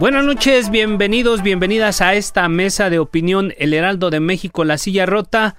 [0.00, 5.04] Buenas noches, bienvenidos, bienvenidas a esta mesa de opinión El Heraldo de México, La Silla
[5.04, 5.56] Rota.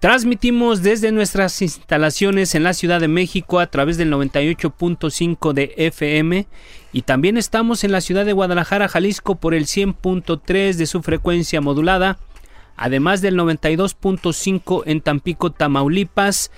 [0.00, 6.46] Transmitimos desde nuestras instalaciones en la Ciudad de México a través del 98.5 de FM
[6.94, 11.60] y también estamos en la ciudad de Guadalajara, Jalisco por el 100.3 de su frecuencia
[11.60, 12.18] modulada,
[12.78, 16.50] además del 92.5 en Tampico, Tamaulipas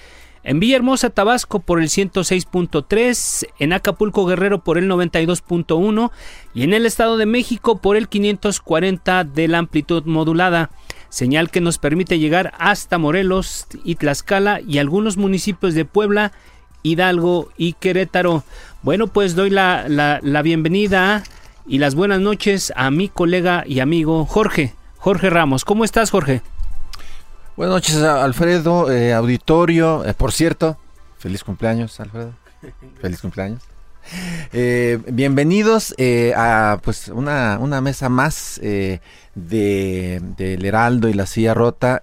[0.44, 6.10] en Villahermosa, Tabasco por el 106.3, en Acapulco, Guerrero por el 92.1
[6.54, 10.70] y en el Estado de México por el 540 de la amplitud modulada,
[11.08, 16.32] señal que nos permite llegar hasta Morelos y Tlaxcala y algunos municipios de Puebla,
[16.82, 18.44] Hidalgo y Querétaro.
[18.82, 21.22] Bueno, pues doy la, la bienvenida
[21.66, 25.64] y las buenas noches a mi colega y amigo Jorge, Jorge Ramos.
[25.64, 26.42] ¿Cómo estás, Jorge?
[27.56, 30.04] Buenas noches, Alfredo, eh, auditorio.
[30.04, 30.76] Eh, por cierto,
[31.18, 32.34] feliz cumpleaños, Alfredo.
[33.00, 33.62] Feliz cumpleaños.
[34.52, 35.94] Eh, bienvenidos
[36.36, 39.00] a pues una, una, mesa más de
[39.34, 42.02] del Heraldo y la silla rota.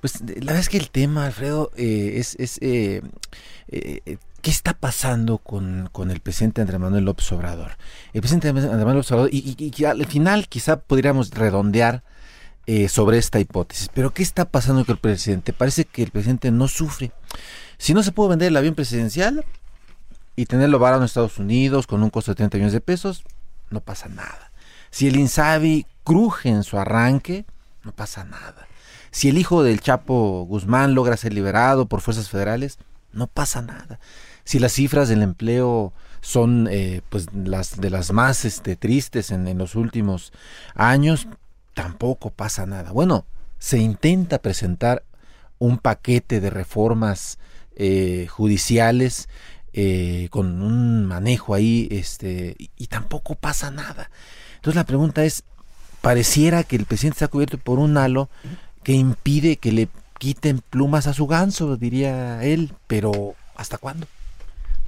[0.00, 3.20] pues la verdad es que el tema, Alfredo, es, es ¿qué
[4.44, 7.76] está pasando con, con, el presidente Andrés Manuel López Obrador?
[8.14, 12.02] El presidente Andrés Manuel López Obrador, y, y, y al final quizá podríamos redondear
[12.66, 13.88] eh, sobre esta hipótesis.
[13.92, 15.52] Pero ¿qué está pasando con el presidente?
[15.52, 17.12] Parece que el presidente no sufre.
[17.78, 19.44] Si no se puede vender el avión presidencial
[20.36, 23.24] y tenerlo varado en Estados Unidos con un costo de 30 millones de pesos,
[23.70, 24.50] no pasa nada.
[24.90, 27.44] Si el Insabi cruje en su arranque,
[27.82, 28.66] no pasa nada.
[29.10, 32.78] Si el hijo del Chapo Guzmán logra ser liberado por fuerzas federales,
[33.12, 34.00] no pasa nada.
[34.44, 39.58] Si las cifras del empleo son eh, pues las de las más este, tristes en
[39.58, 40.32] los últimos
[40.74, 41.28] años,
[41.74, 42.92] tampoco pasa nada.
[42.92, 43.26] Bueno,
[43.58, 45.04] se intenta presentar
[45.58, 47.38] un paquete de reformas
[47.76, 49.28] eh, judiciales
[49.72, 54.10] eh, con un manejo ahí, este, y, tampoco pasa nada.
[54.54, 55.42] Entonces la pregunta es,
[56.00, 58.28] pareciera que el presidente está cubierto por un halo
[58.84, 64.06] que impide que le quiten plumas a su ganso, diría él, pero ¿hasta cuándo?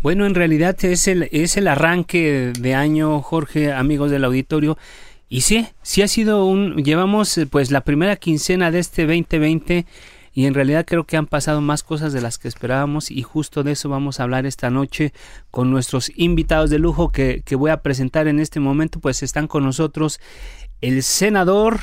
[0.03, 4.79] Bueno, en realidad es el, es el arranque de año, Jorge, amigos del auditorio,
[5.29, 6.77] y sí, sí ha sido un...
[6.85, 9.87] Llevamos eh, pues la primera quincena de este 2020
[10.33, 13.63] y en realidad creo que han pasado más cosas de las que esperábamos y justo
[13.63, 15.13] de eso vamos a hablar esta noche
[15.51, 19.01] con nuestros invitados de lujo que, que voy a presentar en este momento.
[19.01, 20.21] Pues están con nosotros
[20.81, 21.81] el senador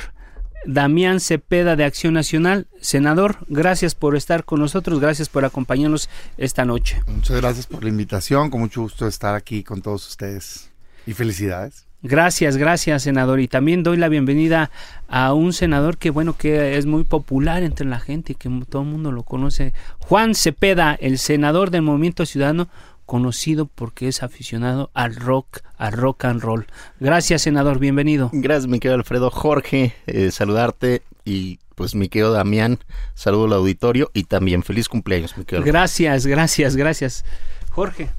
[0.66, 2.68] Damián Cepeda de Acción Nacional.
[2.80, 7.02] Senador, gracias por estar con nosotros, gracias por acompañarnos esta noche.
[7.06, 10.70] Muchas gracias por la invitación, con mucho gusto estar aquí con todos ustedes
[11.06, 11.86] y felicidades.
[12.04, 13.40] Gracias, gracias, senador.
[13.40, 14.70] Y también doy la bienvenida
[15.08, 18.88] a un senador que, bueno, que es muy popular entre la gente, que todo el
[18.88, 19.72] mundo lo conoce.
[20.00, 22.68] Juan Cepeda, el senador del Movimiento Ciudadano,
[23.06, 26.66] conocido porque es aficionado al rock, al rock and roll.
[27.00, 28.28] Gracias, senador, bienvenido.
[28.34, 29.30] Gracias, mi querido Alfredo.
[29.30, 32.80] Jorge, eh, saludarte y pues mi querido Damián,
[33.14, 35.64] saludo al auditorio y también feliz cumpleaños, mi querido.
[35.64, 37.24] Gracias, gracias, gracias.
[37.70, 38.10] Jorge.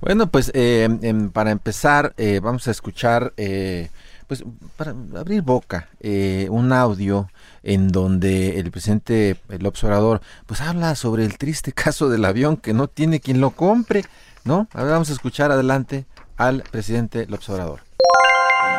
[0.00, 3.90] Bueno, pues eh, em, para empezar eh, vamos a escuchar, eh,
[4.26, 4.44] pues
[4.76, 5.88] para abrir boca,
[6.48, 7.28] un audio
[7.62, 12.72] en donde el presidente el observador pues habla sobre el triste caso del avión que
[12.72, 14.04] no tiene quien lo compre,
[14.44, 14.68] ¿no?
[14.72, 16.06] Ahora vamos a escuchar adelante
[16.38, 17.80] al presidente el observador.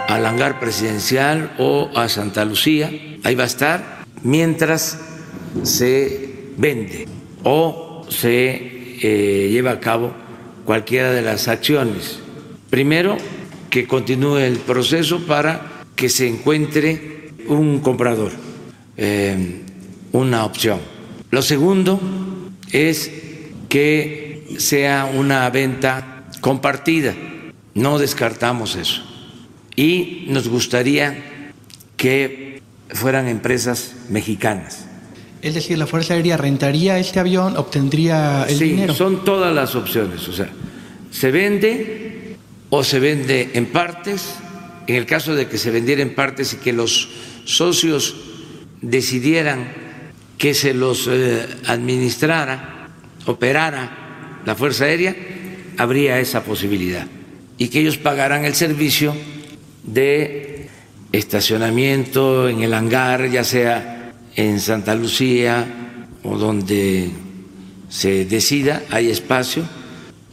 [0.08, 2.90] Al hangar presidencial o a Santa Lucía,
[3.24, 4.98] ahí va a estar mientras
[5.64, 7.08] se vende
[7.44, 8.98] o se
[9.52, 10.14] lleva a cabo
[10.72, 12.20] cualquiera de las acciones.
[12.70, 13.18] Primero,
[13.70, 18.32] que continúe el proceso para que se encuentre un comprador,
[18.96, 19.64] eh,
[20.14, 20.80] una opción.
[21.30, 22.00] Lo segundo
[22.72, 23.12] es
[23.68, 27.16] que sea una venta compartida.
[27.74, 29.04] No descartamos eso.
[29.76, 31.52] Y nos gustaría
[31.98, 34.88] que fueran empresas mexicanas.
[35.42, 38.94] Es decir, la Fuerza Aérea rentaría este avión, obtendría el sí, dinero.
[38.94, 40.28] son todas las opciones.
[40.28, 40.50] O sea,
[41.10, 42.36] se vende
[42.70, 44.36] o se vende en partes.
[44.88, 47.10] En el caso de que se vendiera en partes y que los
[47.46, 48.16] socios
[48.82, 49.74] decidieran
[50.38, 52.90] que se los eh, administrara,
[53.26, 53.98] operara
[54.46, 55.16] la Fuerza Aérea,
[55.78, 57.08] habría esa posibilidad.
[57.58, 59.16] Y que ellos pagaran el servicio
[59.84, 60.68] de
[61.12, 64.01] estacionamiento en el hangar, ya sea
[64.36, 65.66] en Santa Lucía
[66.24, 67.12] o donde
[67.90, 69.64] se decida, hay espacio,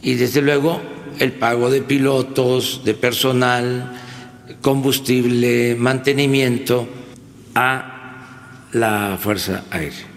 [0.01, 0.81] y desde luego
[1.19, 3.99] el pago de pilotos, de personal,
[4.61, 6.87] combustible, mantenimiento
[7.55, 10.07] a la Fuerza Aérea.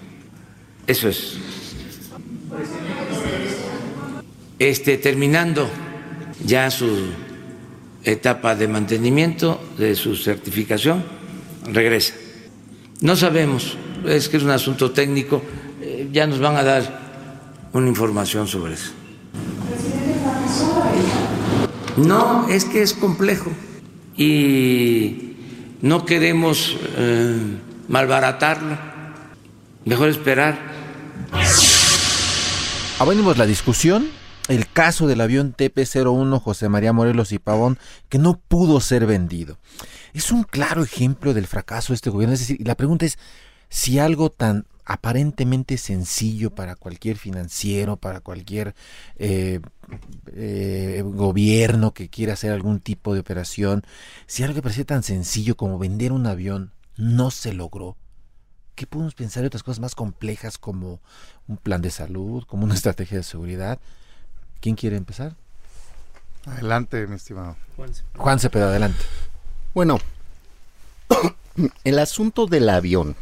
[0.87, 1.37] Eso es.
[4.59, 5.69] Este, terminando
[6.45, 7.09] ya su
[8.05, 11.05] etapa de mantenimiento de su certificación,
[11.67, 12.15] regresa.
[13.03, 13.77] No sabemos,
[14.07, 15.43] es que es un asunto técnico,
[15.81, 17.01] eh, ya nos van a dar
[17.73, 18.93] una información sobre eso.
[21.97, 23.51] No, es que es complejo
[24.17, 25.35] y
[25.81, 27.41] no queremos eh,
[27.89, 28.79] malbaratarlo,
[29.85, 30.57] mejor esperar.
[33.01, 34.09] Abrimos la discusión.
[34.49, 37.79] El caso del avión TP-01 José María Morelos y Pavón
[38.09, 39.57] que no pudo ser vendido.
[40.15, 42.35] Es un claro ejemplo del fracaso de este gobierno.
[42.35, 43.19] Es decir, la pregunta es
[43.69, 48.75] si algo tan aparentemente sencillo para cualquier financiero, para cualquier
[49.17, 49.61] eh,
[50.35, 53.83] eh, gobierno que quiera hacer algún tipo de operación,
[54.27, 57.97] si algo que parecía tan sencillo como vender un avión no se logró,
[58.75, 61.01] ¿qué podemos pensar de otras cosas más complejas como
[61.47, 63.79] un plan de salud, como una estrategia de seguridad?
[64.61, 65.37] ¿Quién quiere empezar?
[66.45, 67.57] Adelante, mi estimado.
[68.17, 69.05] Juan Cepeda, adelante.
[69.75, 69.99] Bueno,
[71.85, 73.17] el asunto del avión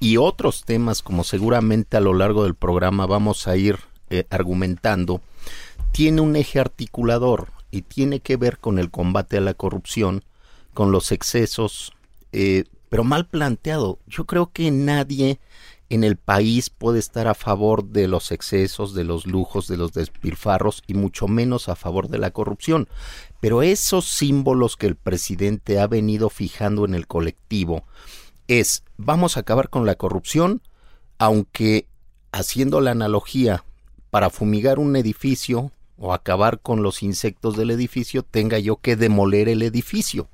[0.00, 3.78] y otros temas como seguramente a lo largo del programa vamos a ir
[4.08, 5.20] eh, argumentando,
[5.92, 10.24] tiene un eje articulador y tiene que ver con el combate a la corrupción,
[10.72, 11.92] con los excesos,
[12.32, 13.98] eh, pero mal planteado.
[14.06, 15.38] Yo creo que nadie
[15.94, 19.92] en el país puede estar a favor de los excesos, de los lujos, de los
[19.92, 22.88] despilfarros y mucho menos a favor de la corrupción.
[23.40, 27.84] Pero esos símbolos que el presidente ha venido fijando en el colectivo
[28.48, 30.62] es vamos a acabar con la corrupción,
[31.18, 31.86] aunque
[32.32, 33.64] haciendo la analogía
[34.08, 39.50] para fumigar un edificio o acabar con los insectos del edificio tenga yo que demoler
[39.50, 40.30] el edificio.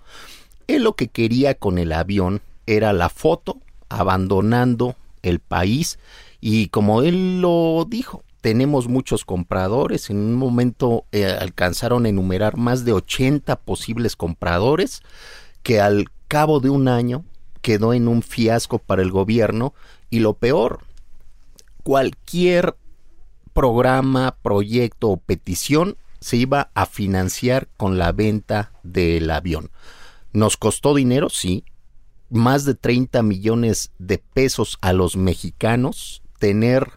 [0.69, 5.99] Él lo que quería con el avión era la foto abandonando el país
[6.41, 12.57] y como él lo dijo, tenemos muchos compradores, en un momento eh, alcanzaron a enumerar
[12.57, 15.03] más de 80 posibles compradores
[15.63, 17.25] que al cabo de un año
[17.63, 19.75] quedó en un fiasco para el gobierno
[20.11, 20.85] y lo peor,
[21.83, 22.77] cualquier
[23.53, 29.71] programa, proyecto o petición se iba a financiar con la venta del avión.
[30.33, 31.29] ¿Nos costó dinero?
[31.29, 31.65] Sí,
[32.31, 36.91] más de 30 millones de pesos a los mexicanos tener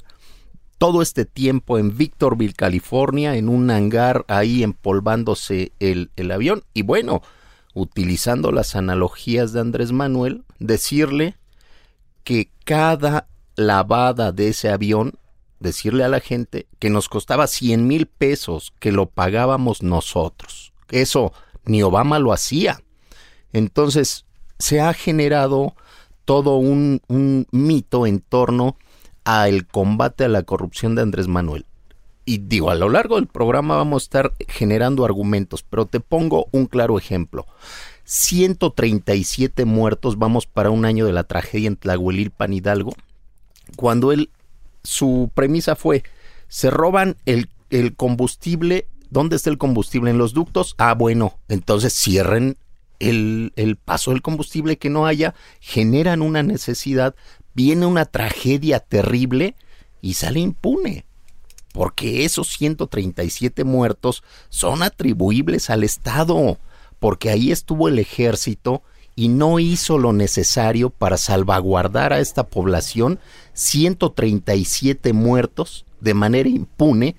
[0.78, 6.64] todo este tiempo en Victorville, California, en un hangar ahí empolvándose el, el, avión.
[6.74, 7.22] Y bueno,
[7.76, 11.38] utilizando las analogías de Andrés Manuel, decirle
[12.24, 15.14] que cada lavada de ese avión,
[15.60, 20.74] decirle a la gente que nos costaba 100 mil pesos, que lo pagábamos nosotros.
[20.90, 21.32] Eso
[21.64, 22.82] ni Obama lo hacía.
[23.54, 24.26] Entonces,
[24.62, 25.76] se ha generado
[26.26, 28.78] todo un, un mito en torno
[29.24, 31.66] al combate a la corrupción de Andrés Manuel.
[32.26, 36.48] Y digo, a lo largo del programa vamos a estar generando argumentos, pero te pongo
[36.52, 37.46] un claro ejemplo.
[38.04, 42.94] 137 muertos, vamos para un año de la tragedia en Tlahuelilpan Hidalgo,
[43.76, 44.30] cuando él,
[44.84, 46.04] su premisa fue,
[46.48, 50.12] se roban el, el combustible, ¿dónde está el combustible?
[50.12, 52.58] En los ductos, ah, bueno, entonces cierren
[53.10, 57.16] el, el paso del combustible que no haya, generan una necesidad,
[57.54, 59.56] viene una tragedia terrible
[60.02, 61.06] y sale impune.
[61.74, 66.58] Porque esos 137 muertos son atribuibles al Estado,
[67.00, 68.84] porque ahí estuvo el ejército
[69.16, 73.20] y no hizo lo necesario para salvaguardar a esta población,
[73.54, 77.16] 137 muertos de manera impune,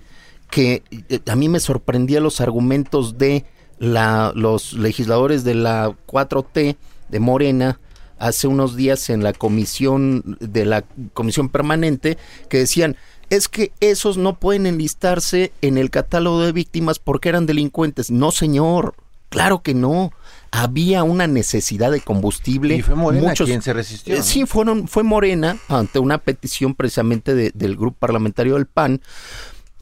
[0.50, 3.44] que eh, a mí me sorprendía los argumentos de
[3.82, 6.76] la, los legisladores de la 4T
[7.08, 7.80] de Morena
[8.16, 10.84] hace unos días en la comisión de la
[11.14, 12.16] comisión permanente
[12.48, 12.96] que decían
[13.28, 18.10] es que esos no pueden enlistarse en el catálogo de víctimas porque eran delincuentes.
[18.12, 18.94] No, señor,
[19.30, 20.12] claro que no.
[20.52, 22.76] Había una necesidad de combustible.
[22.76, 24.14] Y fue Morena Muchos- quien se resistió.
[24.14, 24.22] Eh, ¿no?
[24.22, 29.00] Sí, fueron, fue Morena ante una petición precisamente de- del grupo parlamentario del PAN,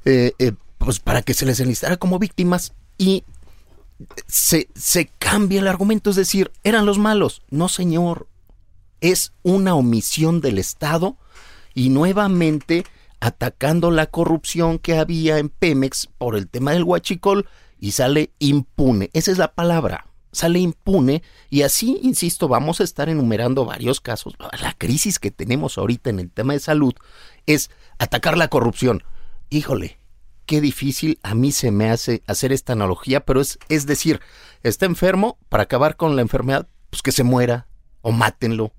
[0.07, 3.25] eh, eh, pues para que se les enlistara como víctimas y
[4.26, 7.42] se, se cambia el argumento, es decir, eran los malos.
[7.50, 8.28] No, señor,
[9.00, 11.16] es una omisión del Estado
[11.75, 12.85] y nuevamente
[13.21, 19.11] atacando la corrupción que había en Pemex por el tema del huachicol y sale impune.
[19.12, 20.07] Esa es la palabra.
[20.33, 24.35] Sale impune y así, insisto, vamos a estar enumerando varios casos.
[24.62, 26.95] La crisis que tenemos ahorita en el tema de salud
[27.47, 29.02] es atacar la corrupción.
[29.50, 29.99] Híjole,
[30.50, 34.19] qué difícil a mí se me hace hacer esta analogía, pero es, es decir,
[34.64, 37.69] está enfermo, para acabar con la enfermedad, pues que se muera
[38.02, 38.73] o mátenlo.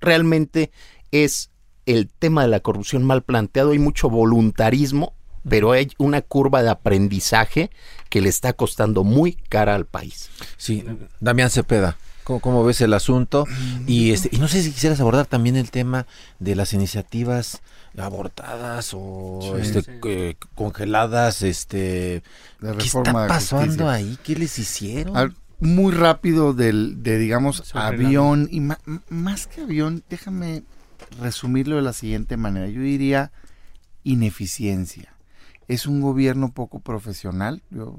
[0.00, 0.72] Realmente
[1.12, 1.52] es
[1.86, 5.14] el tema de la corrupción mal planteado, hay mucho voluntarismo,
[5.48, 7.70] pero hay una curva de aprendizaje
[8.08, 10.30] que le está costando muy cara al país.
[10.56, 10.84] Sí,
[11.20, 13.46] Damián Cepeda, ¿cómo, cómo ves el asunto?
[13.86, 16.08] Y, este, y no sé si quisieras abordar también el tema
[16.40, 17.62] de las iniciativas
[17.98, 19.60] abortadas o Sí.
[19.62, 19.90] este, Sí.
[20.08, 22.22] eh, congeladas, este,
[22.60, 24.18] De ¿qué está pasando ahí?
[24.24, 25.34] ¿Qué les hicieron?
[25.60, 28.48] Muy rápido del, de, digamos, Sobre avión.
[28.50, 30.62] Y ma- más que avión, déjame
[31.20, 32.68] resumirlo de la siguiente manera.
[32.68, 33.30] Yo diría
[34.02, 35.14] ineficiencia.
[35.68, 37.62] Es un gobierno poco profesional.
[37.70, 37.96] Yo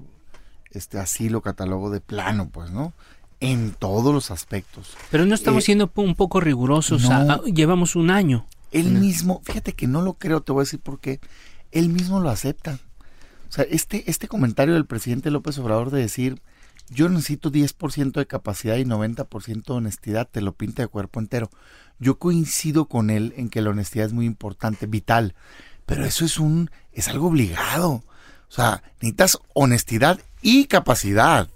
[0.72, 2.94] este, así lo catalogo de plano, pues, ¿no?
[3.40, 4.96] En todos los aspectos.
[5.10, 7.10] Pero no estamos Eh, siendo un poco rigurosos.
[7.10, 7.44] no.
[7.46, 8.46] llevamos un año.
[8.76, 11.22] Él mismo, fíjate que no lo creo, te voy a decir por qué.
[11.72, 12.80] Él mismo lo acepta.
[13.48, 16.42] O sea, este, este comentario del presidente López Obrador de decir,
[16.90, 21.50] yo necesito 10% de capacidad y 90% de honestidad, te lo pinta de cuerpo entero.
[22.00, 25.36] Yo coincido con él en que la honestidad es muy importante, vital,
[25.86, 28.04] pero eso es un, es algo obligado.
[28.50, 31.48] O sea, necesitas honestidad y capacidad.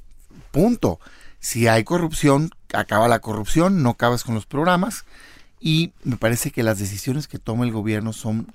[0.51, 1.01] Punto.
[1.41, 5.03] Si hay corrupción, acaba la corrupción, no acabas con los programas.
[5.59, 8.53] Y me parece que las decisiones que toma el gobierno son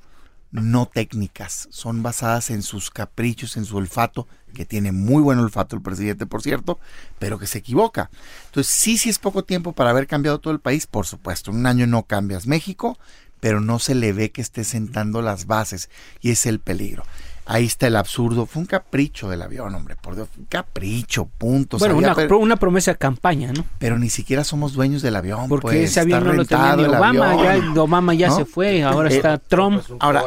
[0.55, 5.75] no técnicas, son basadas en sus caprichos, en su olfato, que tiene muy buen olfato
[5.75, 6.79] el presidente, por cierto,
[7.19, 8.09] pero que se equivoca.
[8.47, 11.57] Entonces, sí, sí es poco tiempo para haber cambiado todo el país, por supuesto, en
[11.59, 12.97] un año no cambias México,
[13.41, 17.03] pero no se le ve que esté sentando las bases y es el peligro.
[17.47, 18.47] Ahí está el absurdo.
[18.47, 20.29] Fue un capricho del avión, hombre, por Dios.
[20.39, 21.77] Un capricho, punto.
[21.79, 23.67] bueno, Sabía una, per- pro- una promesa de campaña, ¿no?
[23.79, 25.49] pero ni siquiera somos dueños del avión.
[25.49, 27.31] Porque pues, ese avión está no lo tenía ni Obama.
[27.33, 28.37] avión, Ya, Obama ya ¿no?
[28.37, 29.83] se fue, ahora Eh, está Trump.
[30.01, 30.23] Ahora,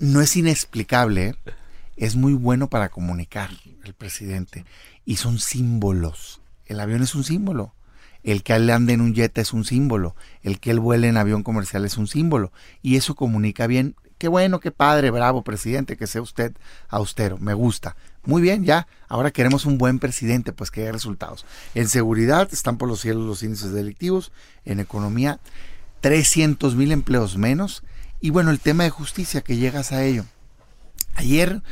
[0.00, 1.34] no es inexplicable, ¿eh?
[1.96, 3.50] es muy bueno para comunicar
[3.84, 4.64] el presidente.
[5.04, 6.40] Y son símbolos.
[6.64, 7.74] El avión es un símbolo.
[8.22, 10.16] El que él ande en un jet es un símbolo.
[10.42, 12.50] El que él vuele en avión comercial es un símbolo.
[12.82, 13.94] Y eso comunica bien.
[14.18, 16.54] Qué bueno, qué padre, bravo, presidente, que sea usted
[16.88, 17.36] austero.
[17.38, 17.96] Me gusta.
[18.24, 18.86] Muy bien, ya.
[19.08, 21.44] Ahora queremos un buen presidente, pues que haya resultados.
[21.74, 24.32] En seguridad están por los cielos los índices delictivos.
[24.64, 25.38] En economía,
[26.00, 27.82] 300 mil empleos menos.
[28.20, 30.24] Y bueno, el tema de justicia, que llegas a ello.
[31.14, 31.62] Ayer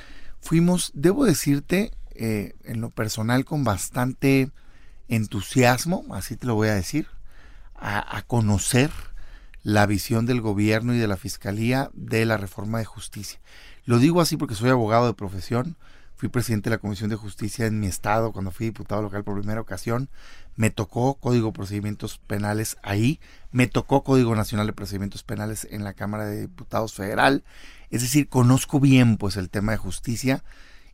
[0.43, 4.51] fuimos, debo decirte, eh, en lo personal, con bastante
[5.09, 7.07] entusiasmo, así te lo voy a decir,
[7.77, 8.91] a conocer
[9.65, 13.41] la visión del gobierno y de la fiscalía de la reforma de justicia.
[13.87, 15.77] Lo digo así porque soy abogado de profesión,
[16.15, 19.39] fui presidente de la Comisión de Justicia en mi estado cuando fui diputado local por
[19.39, 20.09] primera ocasión,
[20.55, 23.19] me tocó Código de Procedimientos Penales ahí,
[23.51, 27.43] me tocó Código Nacional de Procedimientos Penales en la Cámara de Diputados Federal,
[27.91, 30.45] es decir, conozco bien pues el tema de justicia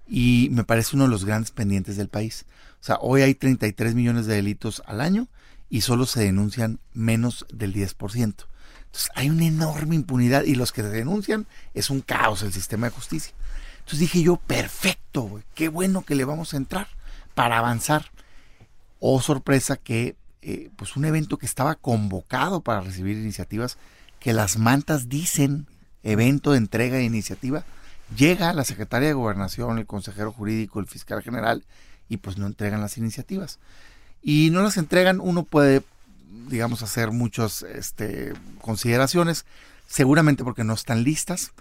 [0.07, 2.47] y me parece uno de los grandes pendientes del país.
[2.81, 5.29] O sea, hoy hay 33 millones de delitos al año
[5.69, 8.47] y solo se denuncian menos del 10%.
[8.90, 12.94] Entonces hay una enorme impunidad y los que denuncian es un caos el sistema de
[12.94, 13.32] justicia.
[13.78, 16.88] Entonces dije yo, perfecto, qué bueno que le vamos a entrar
[17.35, 18.11] para avanzar.
[18.99, 23.78] Oh, sorpresa que eh, pues un evento que estaba convocado para recibir iniciativas,
[24.18, 25.66] que las mantas dicen
[26.02, 27.64] evento de entrega de iniciativa,
[28.16, 31.64] llega la secretaria de gobernación, el consejero jurídico, el fiscal general,
[32.09, 33.59] y pues no entregan las iniciativas.
[34.23, 35.82] Y no las entregan, uno puede,
[36.49, 39.45] digamos, hacer muchas este, consideraciones,
[39.87, 41.53] seguramente porque no están listas.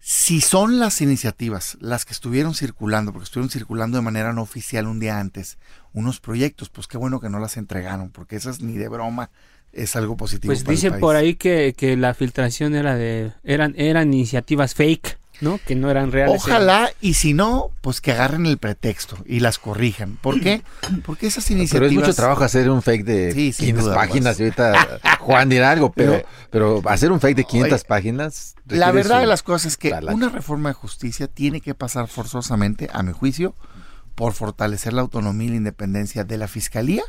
[0.00, 4.86] Si son las iniciativas las que estuvieron circulando, porque estuvieron circulando de manera no oficial
[4.86, 5.56] un día antes,
[5.94, 9.30] unos proyectos, pues qué bueno que no las entregaron, porque esas ni de broma
[9.72, 10.52] es algo positivo.
[10.52, 11.00] Pues para el dicen país.
[11.00, 15.18] por ahí que, que la filtración era de eran eran iniciativas fake.
[15.40, 15.58] ¿No?
[15.66, 16.36] Que no eran reales.
[16.36, 20.16] Ojalá, y si no, pues que agarren el pretexto y las corrijan.
[20.16, 20.62] ¿Por qué?
[21.04, 21.90] Porque esas iniciativas...
[21.90, 24.36] Pero es mucho trabajo hacer un fake de Sí, sin 500 duda, páginas.
[24.36, 24.40] pues.
[24.40, 28.54] Y ahorita Juan dirá algo, pero, pero hacer un fake de 500 páginas...
[28.68, 30.16] La verdad su de las cosas es que talacha.
[30.16, 33.54] una reforma de justicia tiene que pasar forzosamente, a mi juicio,
[34.14, 37.02] por fortalecer la autonomía y la independencia de la Fiscalía,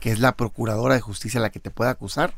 [0.00, 2.34] que es la Procuradora de Justicia la que te puede acusar,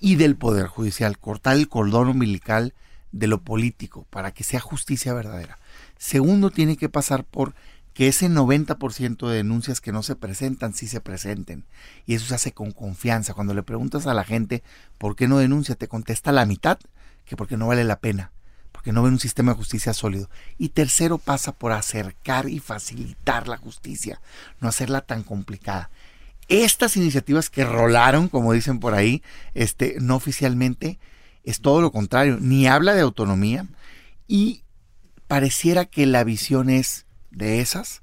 [0.00, 2.72] y del Poder Judicial, cortar el cordón umbilical
[3.12, 5.58] de lo político para que sea justicia verdadera.
[5.98, 7.54] Segundo, tiene que pasar por
[7.92, 11.64] que ese 90% de denuncias que no se presentan, sí se presenten.
[12.06, 13.34] Y eso se hace con confianza.
[13.34, 14.62] Cuando le preguntas a la gente
[14.96, 16.78] por qué no denuncia, te contesta la mitad
[17.24, 18.32] que porque no vale la pena,
[18.72, 20.30] porque no ven un sistema de justicia sólido.
[20.58, 24.20] Y tercero pasa por acercar y facilitar la justicia,
[24.60, 25.90] no hacerla tan complicada.
[26.48, 29.22] Estas iniciativas que rolaron, como dicen por ahí,
[29.54, 30.98] este, no oficialmente,
[31.44, 33.66] es todo lo contrario, ni habla de autonomía
[34.26, 34.62] y
[35.26, 38.02] pareciera que la visión es de esas.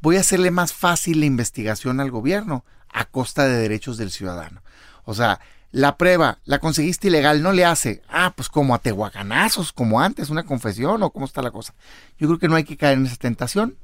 [0.00, 4.62] Voy a hacerle más fácil la investigación al gobierno a costa de derechos del ciudadano.
[5.04, 5.40] O sea,
[5.72, 8.02] la prueba, la conseguiste ilegal, no le hace.
[8.08, 11.74] Ah, pues como a tehuacanazos, como antes, una confesión o cómo está la cosa.
[12.18, 13.76] Yo creo que no hay que caer en esa tentación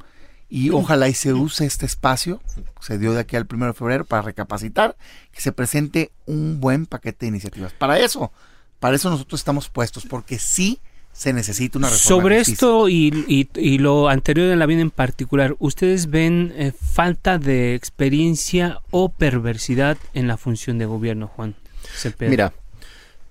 [0.48, 2.40] y ojalá y se use este espacio,
[2.80, 4.96] se dio de aquí al 1 de febrero para recapacitar,
[5.32, 7.72] que se presente un buen paquete de iniciativas.
[7.72, 8.32] Para eso,
[8.80, 10.80] para eso nosotros estamos puestos, porque sí
[11.12, 12.22] se necesita una reforma.
[12.22, 16.72] Sobre esto y, y- y lo anterior en la vida en particular, ¿ustedes ven eh,
[16.72, 21.54] falta de experiencia o perversidad en la función de gobierno, Juan
[21.96, 22.30] Cepeda?
[22.30, 22.52] Mira,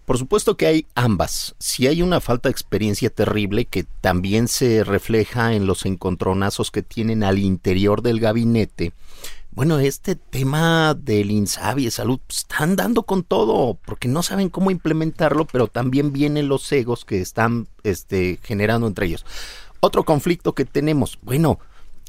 [0.05, 1.55] por supuesto que hay ambas.
[1.59, 6.81] Si hay una falta de experiencia terrible que también se refleja en los encontronazos que
[6.83, 8.91] tienen al interior del gabinete.
[9.59, 14.47] Bueno, este tema del INSABI de salud pues, están dando con todo porque no saben
[14.47, 19.25] cómo implementarlo, pero también vienen los egos que están este, generando entre ellos.
[19.81, 21.59] Otro conflicto que tenemos, bueno,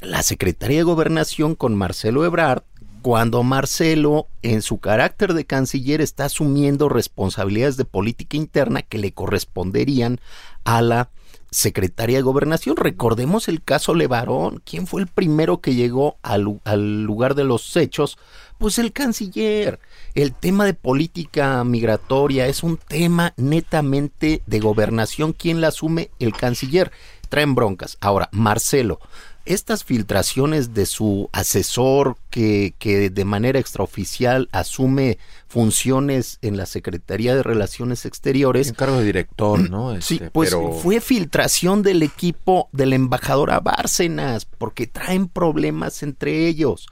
[0.01, 2.63] la Secretaría de Gobernación con Marcelo Ebrard,
[3.03, 9.11] cuando Marcelo, en su carácter de canciller, está asumiendo responsabilidades de política interna que le
[9.11, 10.21] corresponderían
[10.63, 11.11] a la
[11.51, 12.77] Secretaría de Gobernación.
[12.77, 14.63] Recordemos el caso Levarón.
[14.65, 18.19] ¿Quién fue el primero que llegó al, al lugar de los hechos?
[18.59, 19.81] Pues el canciller.
[20.15, 25.33] El tema de política migratoria es un tema netamente de gobernación.
[25.33, 26.11] ¿Quién la asume?
[26.19, 26.93] El canciller.
[27.29, 27.97] Traen broncas.
[28.01, 29.01] Ahora, Marcelo,
[29.47, 37.35] estas filtraciones de su asesor que, que de manera extraoficial asume funciones en la Secretaría
[37.35, 38.69] de Relaciones Exteriores.
[38.69, 40.01] Encargo de director, ¿no?
[40.01, 46.03] Sí, Este, pues pero- fue filtración del equipo de la embajadora Bárcenas, porque traen problemas
[46.03, 46.87] entre ellos.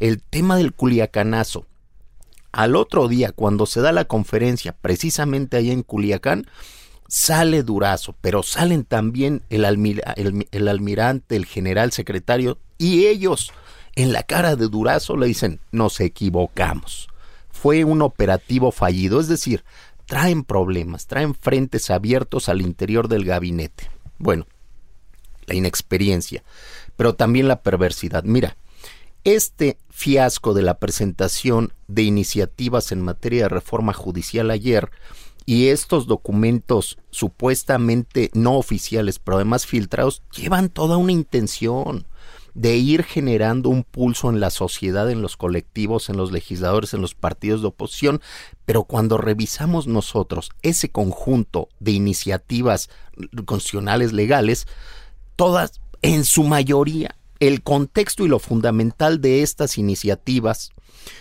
[0.00, 1.66] El tema del culiacanazo.
[2.52, 6.46] Al otro día, cuando se da la conferencia, precisamente allá en Culiacán,
[7.08, 9.64] sale Durazo, pero salen también el,
[10.50, 13.52] el almirante, el general secretario, y ellos
[13.94, 17.08] en la cara de Durazo le dicen, nos equivocamos.
[17.50, 19.64] Fue un operativo fallido, es decir,
[20.06, 23.88] traen problemas, traen frentes abiertos al interior del gabinete.
[24.18, 24.46] Bueno,
[25.46, 26.42] la inexperiencia,
[26.96, 28.24] pero también la perversidad.
[28.24, 28.56] Mira,
[29.24, 34.90] este fiasco de la presentación de iniciativas en materia de reforma judicial ayer
[35.46, 42.06] y estos documentos supuestamente no oficiales, pero además filtrados, llevan toda una intención
[42.54, 47.00] de ir generando un pulso en la sociedad, en los colectivos, en los legisladores, en
[47.00, 48.20] los partidos de oposición,
[48.64, 52.90] pero cuando revisamos nosotros ese conjunto de iniciativas
[53.44, 54.66] constitucionales legales,
[55.34, 60.70] todas, en su mayoría, el contexto y lo fundamental de estas iniciativas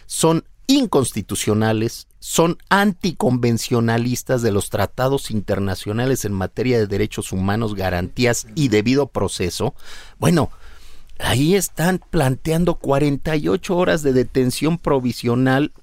[0.05, 8.69] son inconstitucionales, son anticonvencionalistas de los tratados internacionales en materia de derechos humanos, garantías y
[8.69, 9.75] debido proceso.
[10.19, 10.49] Bueno,
[11.19, 15.73] ahí están planteando 48 horas de detención provisional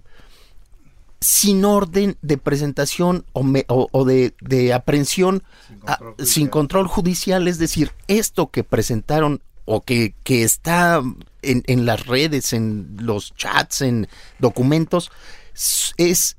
[1.20, 5.42] sin orden de presentación o, me- o- o de, de aprehensión
[5.86, 7.48] a- sin control judicial.
[7.48, 11.02] Es decir, esto que presentaron o que, que está
[11.42, 15.10] en, en las redes, en los chats, en documentos,
[15.96, 16.36] es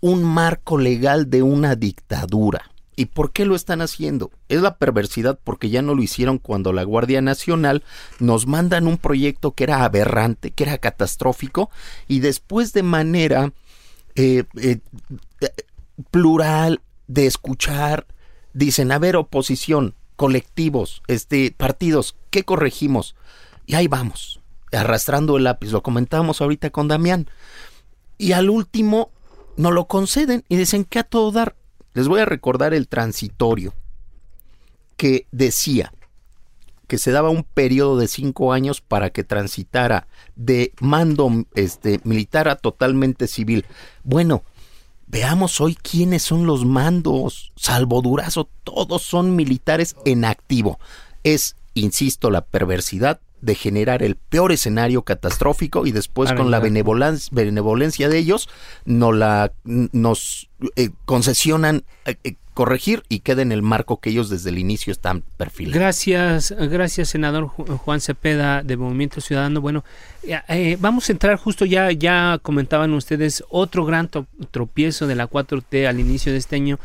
[0.00, 2.70] un marco legal de una dictadura.
[2.96, 4.30] ¿Y por qué lo están haciendo?
[4.48, 7.82] Es la perversidad porque ya no lo hicieron cuando la Guardia Nacional
[8.20, 11.70] nos mandan un proyecto que era aberrante, que era catastrófico,
[12.06, 13.52] y después de manera
[14.14, 14.78] eh, eh,
[16.10, 18.06] plural de escuchar,
[18.52, 23.16] dicen, a ver, oposición, colectivos, este, partidos, ¿qué corregimos?
[23.66, 24.40] Y ahí vamos,
[24.72, 27.28] arrastrando el lápiz, lo comentábamos ahorita con Damián.
[28.18, 29.10] Y al último
[29.56, 31.56] no lo conceden y dicen que a todo dar.
[31.92, 33.74] Les voy a recordar el transitorio.
[34.96, 35.92] que decía
[36.86, 42.48] que se daba un periodo de cinco años para que transitara de mando este, militar
[42.48, 43.64] a totalmente civil.
[44.02, 44.44] Bueno,
[45.06, 47.52] veamos hoy quiénes son los mandos.
[47.56, 50.78] Salvo Durazo, todos son militares en activo.
[51.22, 57.28] Es, insisto, la perversidad de generar el peor escenario catastrófico y después con la benevolencia,
[57.32, 58.48] benevolencia de ellos
[58.84, 64.30] nos, la, nos eh, concesionan eh, eh, corregir y queda en el marco que ellos
[64.30, 65.78] desde el inicio están perfilando.
[65.78, 69.60] Gracias, gracias senador Juan Cepeda de Movimiento Ciudadano.
[69.60, 69.84] Bueno,
[70.78, 74.08] vamos a entrar justo ya, ya comentaban ustedes otro gran
[74.50, 76.78] tropiezo de la 4T al inicio de este año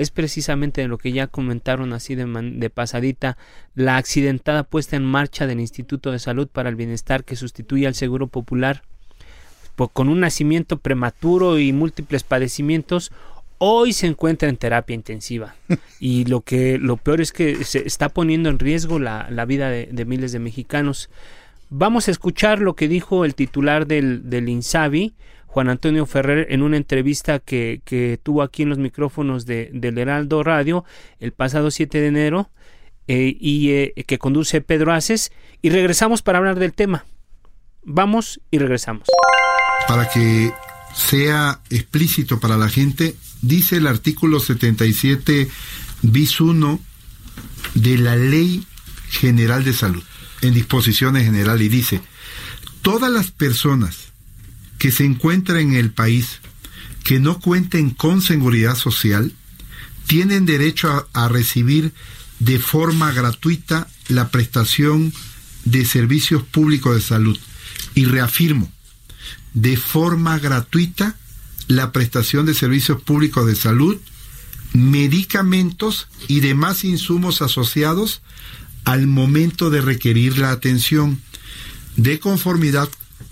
[0.00, 3.36] es precisamente de lo que ya comentaron así de, de, pasadita,
[3.74, 7.94] la accidentada puesta en marcha del Instituto de Salud para el Bienestar que sustituye al
[7.94, 8.82] Seguro Popular
[9.88, 13.12] con un nacimiento prematuro y múltiples padecimientos,
[13.58, 15.54] hoy se encuentra en terapia intensiva.
[16.00, 20.04] Y lo que lo peor es que se está poniendo en riesgo la, vida de,
[20.06, 21.10] miles de mexicanos.
[21.68, 25.14] Vamos a escuchar lo que dijo el titular del, del INSABI,
[25.50, 29.98] Juan Antonio Ferrer en una entrevista que, que tuvo aquí en los micrófonos de, del
[29.98, 30.84] Heraldo Radio
[31.18, 32.50] el pasado 7 de enero
[33.08, 37.04] eh, y eh, que conduce Pedro Aces y regresamos para hablar del tema.
[37.82, 39.08] Vamos y regresamos.
[39.88, 40.52] Para que
[40.94, 45.48] sea explícito para la gente, dice el artículo 77
[46.02, 46.78] bis 1
[47.74, 48.64] de la Ley
[49.08, 50.04] General de Salud,
[50.42, 52.00] en disposiciones general, y dice,
[52.82, 54.09] todas las personas
[54.80, 56.40] que se encuentra en el país
[57.04, 59.34] que no cuenten con seguridad social
[60.06, 61.92] tienen derecho a, recibir
[62.38, 65.12] de forma gratuita la prestación
[65.66, 67.38] de servicios públicos de salud.
[67.94, 68.72] Y reafirmo,
[69.52, 71.14] de forma gratuita
[71.68, 73.98] la prestación de servicios públicos de salud,
[74.72, 78.22] medicamentos y demás insumos asociados
[78.84, 81.20] al momento de requerir la atención,
[81.96, 82.88] de conformidad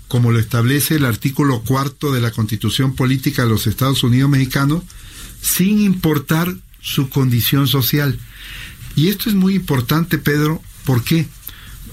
[0.09, 4.83] como lo establece el artículo cuarto de la Constitución Política de los Estados Unidos Mexicanos,
[5.39, 8.19] sin importar su condición social.
[8.95, 11.27] Y esto es muy importante, Pedro, ¿por qué?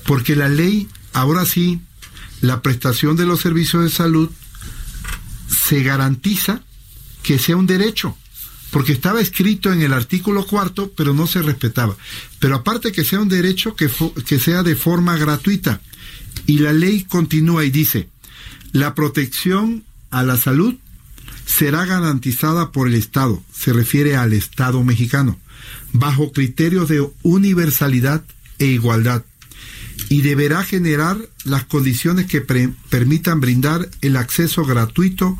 [0.07, 1.81] Porque la ley, ahora sí,
[2.41, 4.31] la prestación de los servicios de salud
[5.49, 6.63] se garantiza
[7.23, 8.17] que sea un derecho,
[8.71, 11.97] porque estaba escrito en el artículo cuarto, pero no se respetaba.
[12.39, 13.91] Pero aparte que sea un derecho, que,
[14.27, 15.83] que sea de forma gratuita.
[16.47, 18.09] Y la ley continúa y dice,
[18.73, 20.75] la protección a la salud
[21.45, 25.39] será garantizada por el Estado, se refiere al Estado mexicano,
[25.93, 28.23] bajo criterios de universalidad
[28.59, 29.25] e igualdad,
[30.09, 35.39] y deberá generar las condiciones que permitan brindar el acceso gratuito,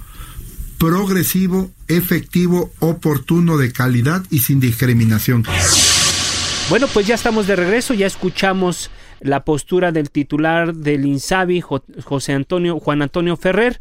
[0.79, 5.45] progresivo, efectivo, oportuno, de calidad y sin discriminación.
[6.69, 8.91] Bueno, pues ya estamos de regreso, ya escuchamos
[9.21, 13.81] la postura del titular del INSABI, José Antonio, Juan Antonio Ferrer.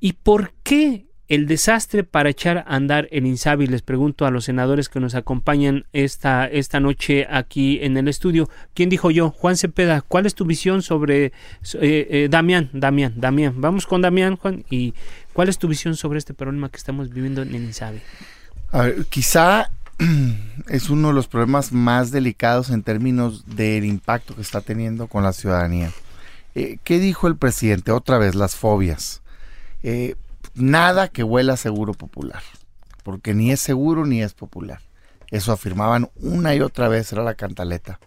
[0.00, 3.66] ¿Y por qué el desastre para echar a andar el INSABI?
[3.66, 8.48] Les pregunto a los senadores que nos acompañan esta, esta noche aquí en el estudio.
[8.74, 9.30] ¿Quién dijo yo?
[9.30, 11.32] Juan Cepeda, ¿cuál es tu visión sobre eh,
[11.80, 12.70] eh, Damián?
[12.72, 13.60] Damián, Damián.
[13.60, 14.64] Vamos con Damián, Juan.
[14.70, 14.94] ¿Y
[15.32, 18.00] cuál es tu visión sobre este problema que estamos viviendo en el INSABI?
[19.08, 19.70] Quizá
[20.68, 25.22] es uno de los problemas más delicados en términos del impacto que está teniendo con
[25.22, 25.90] la ciudadanía.
[26.54, 27.92] Eh, ¿Qué dijo el presidente?
[27.92, 29.22] Otra vez, las fobias.
[29.82, 30.14] Eh,
[30.54, 32.42] nada que huela seguro popular,
[33.02, 34.80] porque ni es seguro ni es popular.
[35.30, 38.00] Eso afirmaban una y otra vez, era la cantaleta.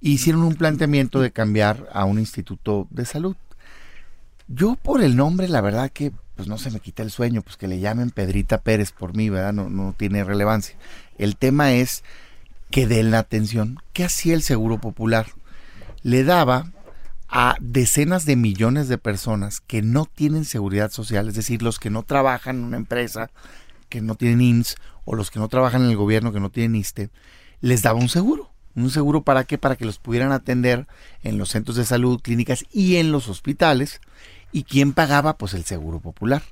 [0.00, 3.36] Hicieron un planteamiento de cambiar a un instituto de salud.
[4.46, 7.56] Yo por el nombre, la verdad que pues no se me quita el sueño, pues
[7.56, 9.52] que le llamen Pedrita Pérez por mí, ¿verdad?
[9.52, 10.76] No, no tiene relevancia.
[11.18, 12.04] El tema es
[12.70, 13.78] que den la atención.
[13.92, 15.26] ¿Qué hacía el Seguro Popular?
[16.02, 16.72] Le daba
[17.28, 21.90] a decenas de millones de personas que no tienen seguridad social, es decir, los que
[21.90, 23.30] no trabajan en una empresa,
[23.88, 26.76] que no tienen IMSS, o los que no trabajan en el gobierno, que no tienen
[26.76, 27.10] ISTE,
[27.60, 28.50] les daba un seguro.
[28.74, 29.58] ¿Un seguro para qué?
[29.58, 30.86] Para que los pudieran atender
[31.22, 34.00] en los centros de salud, clínicas y en los hospitales.
[34.52, 35.36] ¿Y quién pagaba?
[35.36, 36.42] Pues el Seguro Popular.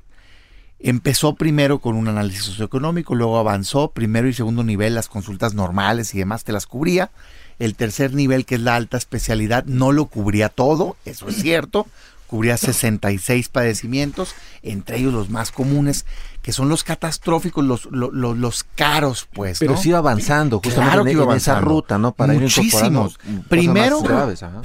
[0.78, 6.14] Empezó primero con un análisis socioeconómico, luego avanzó, primero y segundo nivel, las consultas normales
[6.14, 7.10] y demás te las cubría.
[7.58, 11.86] El tercer nivel, que es la alta especialidad, no lo cubría todo, eso es cierto,
[12.26, 16.04] cubría 66 padecimientos, entre ellos los más comunes,
[16.42, 19.58] que son los catastróficos, los, los, caros, pues.
[19.58, 22.12] Pero sí iba avanzando, justamente en, esa ruta, ¿no?
[22.12, 23.18] Para Muchísimos.
[23.48, 24.02] primero,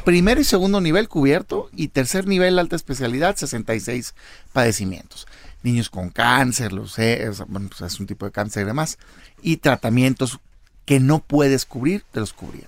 [0.03, 4.13] primero y segundo nivel cubierto y tercer nivel alta especialidad, 66
[4.51, 5.25] padecimientos
[5.63, 8.97] niños con cáncer, lo sé, es, bueno, pues es un tipo de cáncer y demás,
[9.41, 10.39] y tratamientos
[10.85, 12.67] que no puedes cubrir, te los cubrían.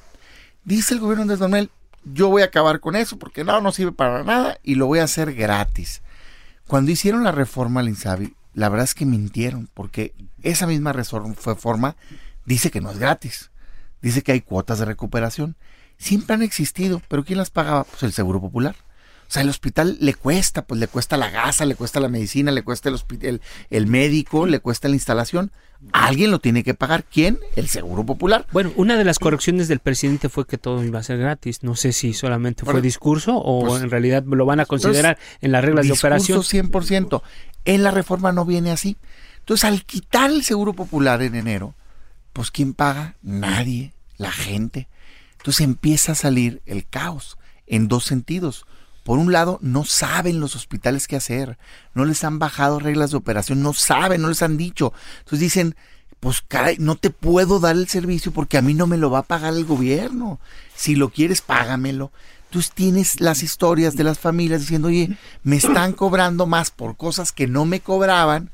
[0.63, 1.69] Dice el gobierno de Manuel,
[2.05, 4.99] yo voy a acabar con eso porque no, no sirve para nada y lo voy
[4.99, 6.01] a hacer gratis.
[6.67, 11.95] Cuando hicieron la reforma al INSABI, la verdad es que mintieron porque esa misma reforma
[12.45, 13.51] dice que no es gratis.
[14.01, 15.55] Dice que hay cuotas de recuperación.
[15.97, 17.85] Siempre han existido, pero ¿quién las pagaba?
[17.85, 18.75] Pues el Seguro Popular.
[19.33, 22.51] O sea, el hospital le cuesta, pues le cuesta la gasa, le cuesta la medicina,
[22.51, 23.41] le cuesta el, hospital,
[23.71, 25.51] el médico, le cuesta la instalación.
[25.91, 27.03] Alguien lo tiene que pagar.
[27.03, 27.39] ¿Quién?
[27.55, 28.45] El Seguro Popular.
[28.51, 31.63] Bueno, una de las correcciones del presidente fue que todo iba a ser gratis.
[31.63, 35.51] No sé si solamente fue discurso o pues, en realidad lo van a considerar en
[35.51, 36.41] las reglas de operación.
[36.41, 37.23] 100%.
[37.65, 38.97] En la reforma no viene así.
[39.39, 41.73] Entonces, al quitar el Seguro Popular en enero,
[42.33, 43.15] pues ¿quién paga?
[43.23, 44.89] Nadie, la gente.
[45.39, 48.67] Entonces empieza a salir el caos en dos sentidos.
[49.03, 51.57] Por un lado, no saben los hospitales qué hacer,
[51.93, 54.93] no les han bajado reglas de operación, no saben, no les han dicho.
[55.19, 55.75] Entonces dicen,
[56.21, 59.19] pues caray, no te puedo dar el servicio porque a mí no me lo va
[59.19, 60.39] a pagar el gobierno.
[60.73, 62.13] Si lo quieres, págamelo.
[62.45, 67.31] Entonces tienes las historias de las familias diciendo, oye, me están cobrando más por cosas
[67.31, 68.51] que no me cobraban,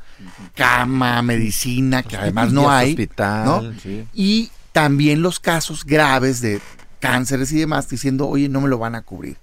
[0.56, 3.76] cama, medicina, que además no hay, hospital,
[4.14, 6.62] y también los casos graves de
[7.02, 9.38] cánceres y demás, diciendo, oye, no me lo van a cubrir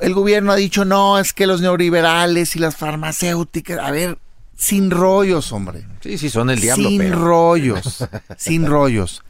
[0.00, 4.18] el gobierno ha dicho, no, es que los neoliberales y las farmacéuticas, a ver,
[4.56, 5.86] sin rollos, hombre.
[6.00, 6.88] Sí, sí, son el diablo.
[6.88, 8.04] Sin rollos,
[8.36, 9.22] sin rollos.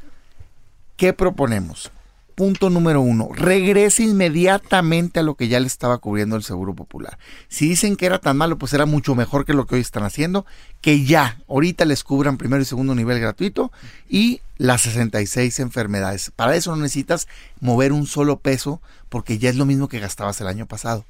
[0.97, 1.91] ¿Qué proponemos?
[2.35, 7.19] punto número uno, regrese inmediatamente a lo que ya le estaba cubriendo el Seguro Popular.
[7.49, 10.03] Si dicen que era tan malo, pues era mucho mejor que lo que hoy están
[10.03, 10.45] haciendo,
[10.81, 13.71] que ya, ahorita les cubran primero y segundo nivel gratuito
[14.09, 16.33] y las 66 enfermedades.
[16.35, 17.29] Para eso no necesitas
[17.61, 18.81] mover un solo peso,
[19.15, 21.05] porque ya es lo mismo que gastabas el año pasado.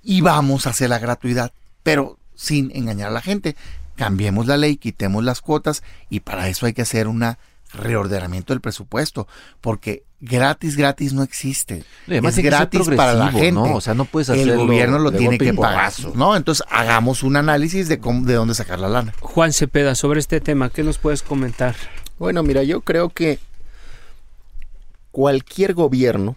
[0.00, 1.50] Y vamos a hacer la gratuidad,
[1.82, 3.56] pero sin engañar a la gente.
[3.96, 7.40] Cambiemos la ley, quitemos las cuotas y para eso hay que hacer una
[7.74, 9.26] reordenamiento del presupuesto,
[9.60, 11.82] porque gratis, gratis no existe.
[12.06, 13.50] es gratis para la gente.
[13.50, 13.74] ¿no?
[13.74, 14.52] O sea, no puedes hacerlo.
[14.52, 16.36] El gobierno lo tiene que pagar, ¿no?
[16.36, 19.14] Entonces, hagamos un análisis de cómo, de dónde sacar la lana.
[19.18, 21.74] Juan Cepeda, sobre este tema, ¿qué nos puedes comentar?
[22.20, 23.40] Bueno, mira, yo creo que
[25.10, 26.36] cualquier gobierno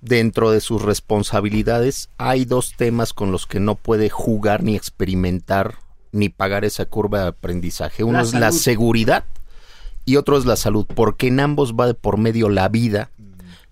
[0.00, 5.78] dentro de sus responsabilidades hay dos temas con los que no puede jugar ni experimentar
[6.12, 8.02] ni pagar esa curva de aprendizaje.
[8.02, 9.24] Uno es la seguridad
[10.04, 13.10] y otro es la salud, porque en ambos va de por medio la vida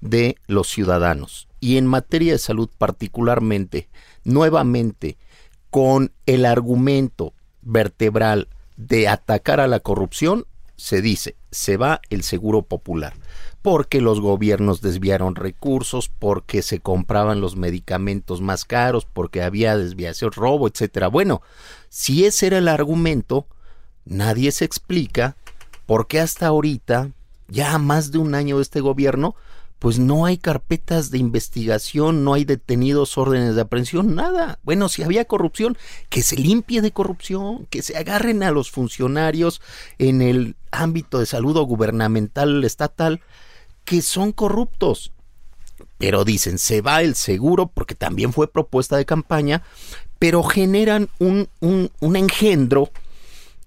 [0.01, 1.49] de los ciudadanos.
[1.61, 3.89] Y en materia de salud particularmente,
[4.25, 5.17] nuevamente,
[5.71, 12.63] con el argumento vertebral de atacar a la corrupción, se dice, se va el seguro
[12.63, 13.15] popular,
[13.63, 20.33] porque los gobiernos desviaron recursos, porque se compraban los medicamentos más caros, porque había desviación,
[20.33, 21.09] robo, etcétera.
[21.09, 21.43] Bueno,
[21.89, 23.47] si ese era el argumento,
[24.05, 25.37] nadie se explica
[25.89, 27.13] ¿Por qué hasta ahorita,
[27.49, 29.35] ya más de un año de este gobierno,
[29.79, 34.59] pues no hay carpetas de investigación, no hay detenidos, órdenes de aprehensión, nada.
[34.63, 35.79] Bueno, si había corrupción,
[36.11, 39.63] que se limpie de corrupción, que se agarren a los funcionarios
[39.97, 43.23] en el ámbito de salud o gubernamental, estatal,
[43.89, 45.13] que son corruptos.
[45.99, 49.63] Pero dicen, se va el seguro, porque también fue propuesta de campaña,
[50.19, 52.91] pero generan un, un, un engendro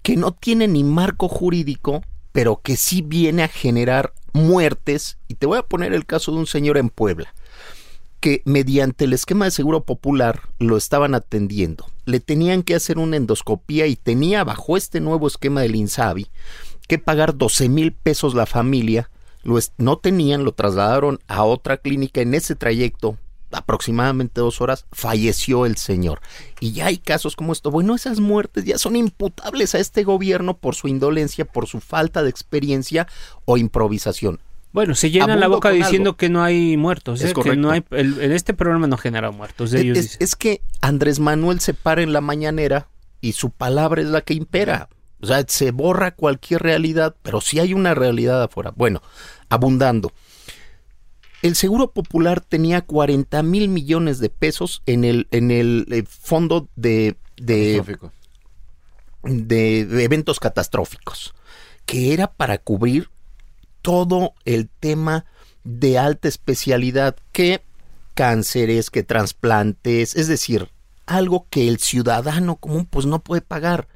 [0.02, 5.18] que no tiene ni marco jurídico pero que sí viene a generar muertes.
[5.28, 7.34] Y te voy a poner el caso de un señor en Puebla,
[8.20, 11.86] que mediante el esquema de seguro popular lo estaban atendiendo.
[12.06, 16.28] Le tenían que hacer una endoscopía y tenía bajo este nuevo esquema del INSABI
[16.88, 19.10] que pagar 12 mil pesos la familia.
[19.42, 23.18] Lo no tenían, lo trasladaron a otra clínica en ese trayecto
[23.52, 26.20] aproximadamente dos horas, falleció el señor.
[26.58, 27.70] Y ya hay casos como esto.
[27.70, 32.22] Bueno, esas muertes ya son imputables a este gobierno por su indolencia, por su falta
[32.22, 33.06] de experiencia
[33.44, 34.40] o improvisación.
[34.72, 37.34] Bueno, se llenan la boca diciendo que no hay muertos, es ¿eh?
[37.34, 39.74] que no hay, en este programa no genera muertos.
[39.74, 42.88] es, es, que Andrés Manuel se para en la mañanera
[43.20, 44.88] y su palabra es la que impera.
[45.22, 48.72] O sea, se borra cualquier realidad, pero sí hay una realidad afuera.
[48.74, 49.02] Bueno,
[49.48, 50.12] abundando.
[51.42, 56.68] El Seguro Popular tenía 40 mil millones de pesos en el, en el eh, fondo
[56.74, 57.82] de, de,
[59.22, 61.34] de, eventos catastróficos,
[61.86, 63.08] que era para cubrir
[63.80, 65.24] todo el tema
[65.64, 67.62] de alta especialidad que
[68.14, 70.68] cánceres, que trasplantes, es decir,
[71.06, 73.88] algo que el ciudadano común pues no puede pagar.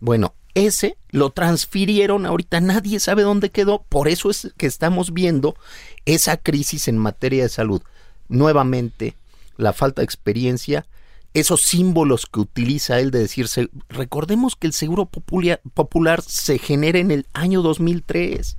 [0.00, 5.56] Bueno, ese lo transfirieron, ahorita nadie sabe dónde quedó, por eso es que estamos viendo
[6.04, 7.82] esa crisis en materia de salud.
[8.28, 9.16] Nuevamente,
[9.56, 10.86] la falta de experiencia
[11.34, 17.10] esos símbolos que utiliza él de decirse, recordemos que el seguro popular se genera en
[17.10, 18.56] el año 2003.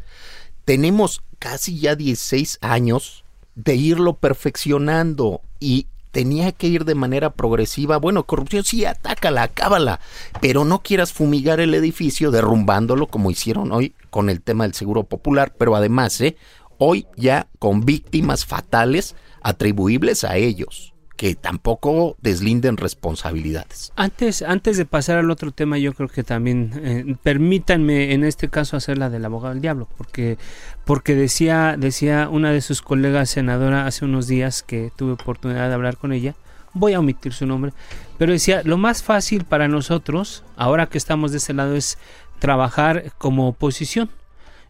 [0.65, 3.23] Tenemos casi ya 16 años
[3.55, 7.97] de irlo perfeccionando y tenía que ir de manera progresiva.
[7.97, 9.99] Bueno, corrupción sí, atácala, acábala,
[10.39, 15.03] pero no quieras fumigar el edificio derrumbándolo como hicieron hoy con el tema del seguro
[15.03, 16.37] popular, pero además, ¿eh?
[16.77, 23.93] hoy ya con víctimas fatales atribuibles a ellos que tampoco deslinden responsabilidades.
[23.95, 28.49] Antes, antes de pasar al otro tema, yo creo que también eh, permítanme en este
[28.49, 30.37] caso hacer la del abogado del diablo, porque,
[30.83, 35.73] porque decía, decía una de sus colegas senadora hace unos días que tuve oportunidad de
[35.73, 36.35] hablar con ella,
[36.73, 37.71] voy a omitir su nombre,
[38.17, 41.97] pero decía, lo más fácil para nosotros, ahora que estamos de ese lado, es
[42.39, 44.09] trabajar como oposición.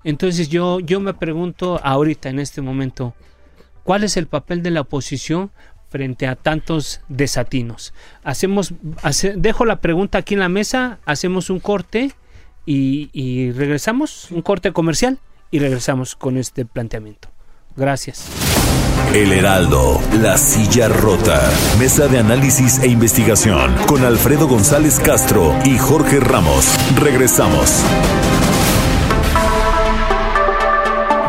[0.04, 3.16] Entonces yo, yo me pregunto ahorita, en este momento,
[3.84, 5.50] ¿cuál es el papel de la oposición
[5.96, 7.94] frente a tantos desatinos.
[8.22, 8.74] Hacemos,
[9.38, 12.12] dejo la pregunta aquí en la mesa, hacemos un corte
[12.66, 15.20] y, regresamos, un corte comercial
[15.52, 17.30] y regresamos con este planteamiento.
[17.78, 18.28] Gracias.
[19.14, 21.50] El Heraldo, la silla rota.
[21.80, 26.76] Mesa de análisis e investigación con Alfredo González Castro y Jorge Ramos.
[27.00, 27.86] Regresamos.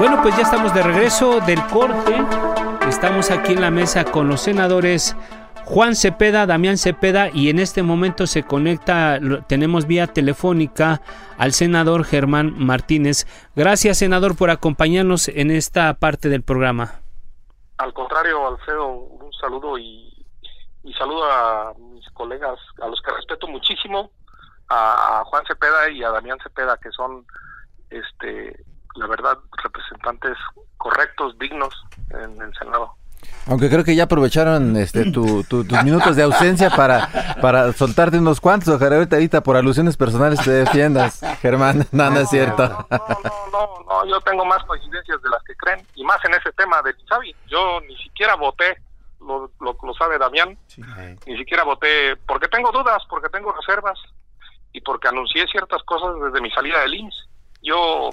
[0.00, 2.16] Bueno, pues ya estamos de regreso del corte.
[2.88, 5.16] Estamos aquí en la mesa con los senadores
[5.64, 9.18] Juan Cepeda, Damián Cepeda y en este momento se conecta,
[9.48, 11.02] tenemos vía telefónica
[11.36, 13.26] al senador Germán Martínez.
[13.56, 17.00] Gracias senador por acompañarnos en esta parte del programa.
[17.78, 20.24] Al contrario, Alfredo, un saludo y,
[20.96, 24.12] saludo a mis colegas, a los que respeto muchísimo,
[24.68, 27.26] a, a Juan Cepeda y a Damián Cepeda, que son
[27.90, 28.64] este
[28.96, 30.36] la verdad, representantes
[30.76, 31.74] correctos, dignos
[32.10, 32.94] en el Senado.
[33.48, 37.08] Aunque creo que ya aprovecharon este, tus minutos de ausencia para,
[37.40, 38.68] para soltarte unos cuantos.
[38.74, 41.86] Ojalá ahorita, por alusiones personales te defiendas, Germán.
[41.92, 42.68] No, no, es cierto.
[42.90, 43.08] No,
[43.52, 45.86] no, no, yo tengo más coincidencias de las que creen.
[45.94, 47.34] Y más en ese tema del Insabi.
[47.46, 48.78] Yo ni siquiera voté,
[49.20, 50.58] lo, lo, lo sabe Damián.
[51.26, 53.98] Ni siquiera voté porque tengo dudas, porque tengo reservas
[54.72, 57.28] y porque anuncié ciertas cosas desde mi salida del IMSS.
[57.62, 58.10] Yo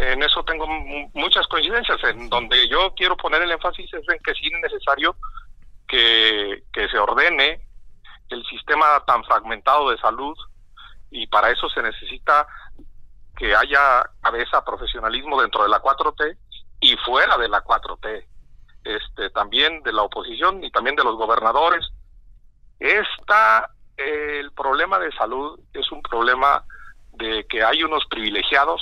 [0.00, 0.66] en eso tengo
[1.12, 2.02] muchas coincidencias.
[2.04, 5.14] En donde yo quiero poner el énfasis es en que sí es necesario
[5.86, 7.60] que, se ordene
[8.30, 10.36] el sistema tan fragmentado de salud
[11.10, 12.46] y para eso se necesita
[13.36, 16.36] que haya cabeza profesionalismo dentro de la 4T
[16.80, 18.24] y fuera de la 4T,
[18.84, 21.86] este, también de la oposición y también de los gobernadores.
[22.78, 26.64] Esta, el problema de salud es un problema
[27.12, 28.80] de que hay unos privilegiados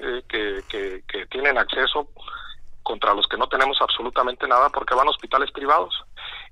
[0.00, 2.08] eh, que, que, tienen acceso
[2.82, 5.94] contra los que no tenemos absolutamente nada porque van a hospitales privados.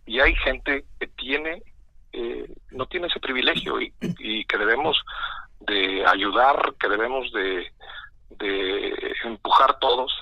[0.07, 1.63] Y hay gente que tiene
[2.13, 4.97] eh, no tiene ese privilegio y, que debemos
[5.61, 7.71] de ayudar que debemos de,
[8.31, 10.13] de empujar todos.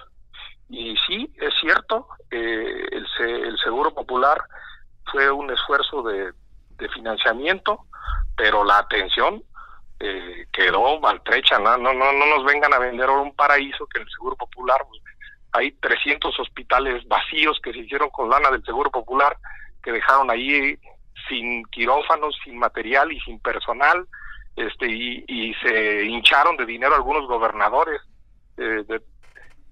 [0.68, 4.38] Y sí es cierto eh, el, el seguro popular
[5.12, 6.32] fue un esfuerzo de,
[6.78, 7.86] de financiamiento
[8.36, 9.42] pero la atención
[10.00, 11.76] eh, quedó maltrecha, ¿no?
[11.78, 15.02] No, no, no nos vengan a vender un paraíso que el Seguro Popular pues,
[15.52, 19.36] hay 300 hospitales vacíos que se hicieron con lana del Seguro Popular,
[19.82, 20.78] que dejaron ahí
[21.28, 24.06] sin quirófanos, sin material y sin personal,
[24.54, 28.00] este y, se hincharon de dinero algunos gobernadores
[28.56, 28.84] eh,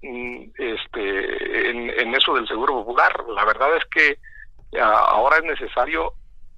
[0.03, 3.25] mm, este en, en, eso del Seguro Popular.
[3.29, 4.19] La verdad es que
[4.81, 6.15] ahora es necesario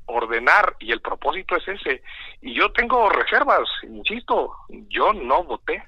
[0.06, 2.02] ordenar y el propósito es ese.
[2.42, 4.52] Y yo tengo reservas, insisto,
[4.88, 5.82] yo no voté.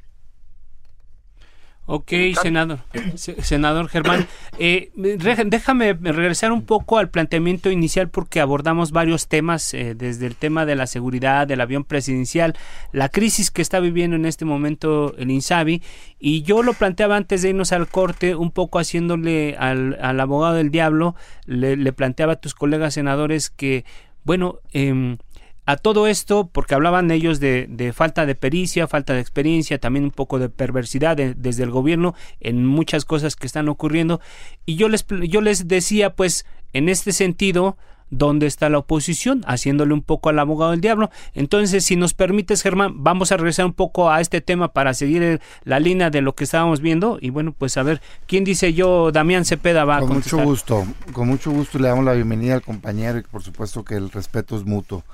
[1.90, 2.81] Ok, senador,
[3.16, 4.26] senador Germán,
[4.59, 10.37] eh, déjame regresar un poco al planteamiento inicial porque abordamos varios temas, eh, desde el
[10.37, 12.59] tema de la seguridad del avión presidencial,
[12.92, 15.83] la crisis que está viviendo en este momento el INSABI,
[16.18, 20.57] y yo lo planteaba antes de irnos al corte, un poco haciéndole al, al abogado
[20.57, 21.14] del diablo,
[21.46, 23.87] le, le planteaba a tus colegas senadores que
[24.28, 25.16] bueno, em,
[25.64, 30.10] a todo esto, porque hablaban ellos de, falta de pericia, falta de experiencia, también un
[30.10, 34.20] poco de perversidad desde el gobierno en muchas cosas que están ocurriendo.
[34.66, 37.78] Y yo les, yo les decía, pues, en este sentido,
[38.11, 41.11] dónde está la oposición, haciéndole un poco al abogado del diablo.
[41.35, 45.40] Entonces, si nos permites, Germán, vamos a regresar un poco a este tema para seguir
[45.65, 47.19] la línea de lo que estábamos viendo.
[47.21, 49.13] Y bueno, pues a ver, ¿quién dice yo?
[49.13, 52.63] Damián Cepeda va con a mucho gusto, con mucho gusto le damos la bienvenida al
[52.63, 55.04] compañero y por supuesto que el respeto es mutuo.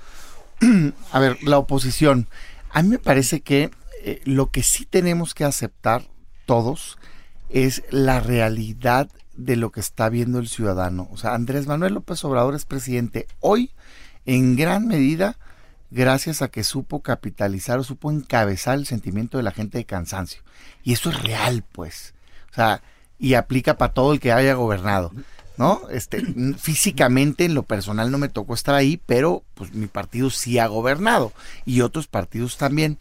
[1.13, 2.29] a ver, la oposición.
[2.71, 3.71] A mí me parece que
[4.03, 6.03] eh, lo que sí tenemos que aceptar
[6.47, 6.99] todos
[7.49, 11.09] es la realidad de lo que está viendo el ciudadano.
[11.11, 13.71] O sea, Andrés Manuel López Obrador es presidente hoy
[14.27, 15.37] en gran medida
[15.91, 20.43] gracias a que supo capitalizar o supo encabezar el sentimiento de la gente de cansancio.
[20.83, 22.15] Y eso es real, pues.
[22.51, 22.83] O sea,
[23.19, 25.13] y aplica para todo el que haya gobernado.
[25.57, 25.83] ¿No?
[25.89, 26.21] Este,
[26.59, 30.67] físicamente, en lo personal, no me tocó estar ahí, pero pues mi partido sí ha
[30.67, 31.33] gobernado.
[31.65, 32.99] Y otros partidos también.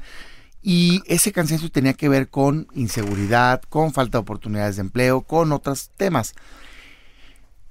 [0.63, 5.51] Y ese cansancio tenía que ver con inseguridad, con falta de oportunidades de empleo, con
[5.51, 6.33] otros temas.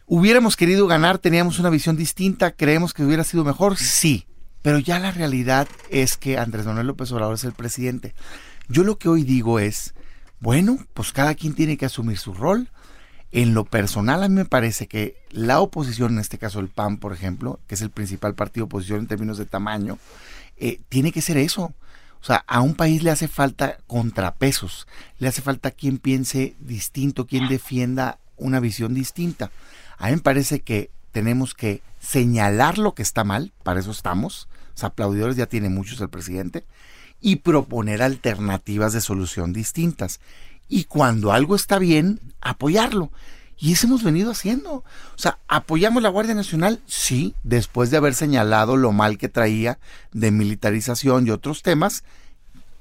[0.07, 1.19] ¿Hubiéramos querido ganar?
[1.19, 2.53] ¿Teníamos una visión distinta?
[2.53, 3.79] ¿Creemos que hubiera sido mejor?
[3.79, 4.27] Sí.
[4.61, 8.15] Pero ya la realidad es que Andrés Manuel López Obrador es el presidente.
[8.69, 9.95] Yo lo que hoy digo es,
[10.39, 12.69] bueno, pues cada quien tiene que asumir su rol.
[13.33, 16.99] En lo personal, a mí me parece que la oposición, en este caso el PAN,
[16.99, 19.99] por ejemplo, que es el principal partido de oposición en términos de tamaño,
[20.59, 21.73] eh, tiene que ser eso.
[22.23, 24.87] O sea, a un país le hace falta contrapesos,
[25.19, 29.51] le hace falta quien piense distinto, quien defienda una visión distinta.
[29.99, 34.49] A mí me parece que tenemos que señalar lo que está mal, para eso estamos,
[34.75, 36.65] los aplaudidores ya tiene muchos el presidente,
[37.21, 40.21] y proponer alternativas de solución distintas.
[40.69, 43.11] Y cuando algo está bien, apoyarlo.
[43.63, 44.73] Y eso hemos venido haciendo.
[44.73, 44.85] O
[45.15, 46.81] sea, ¿apoyamos la Guardia Nacional?
[46.89, 49.79] Sí, después de haber señalado lo mal que traía
[50.11, 52.03] de militarización y otros temas,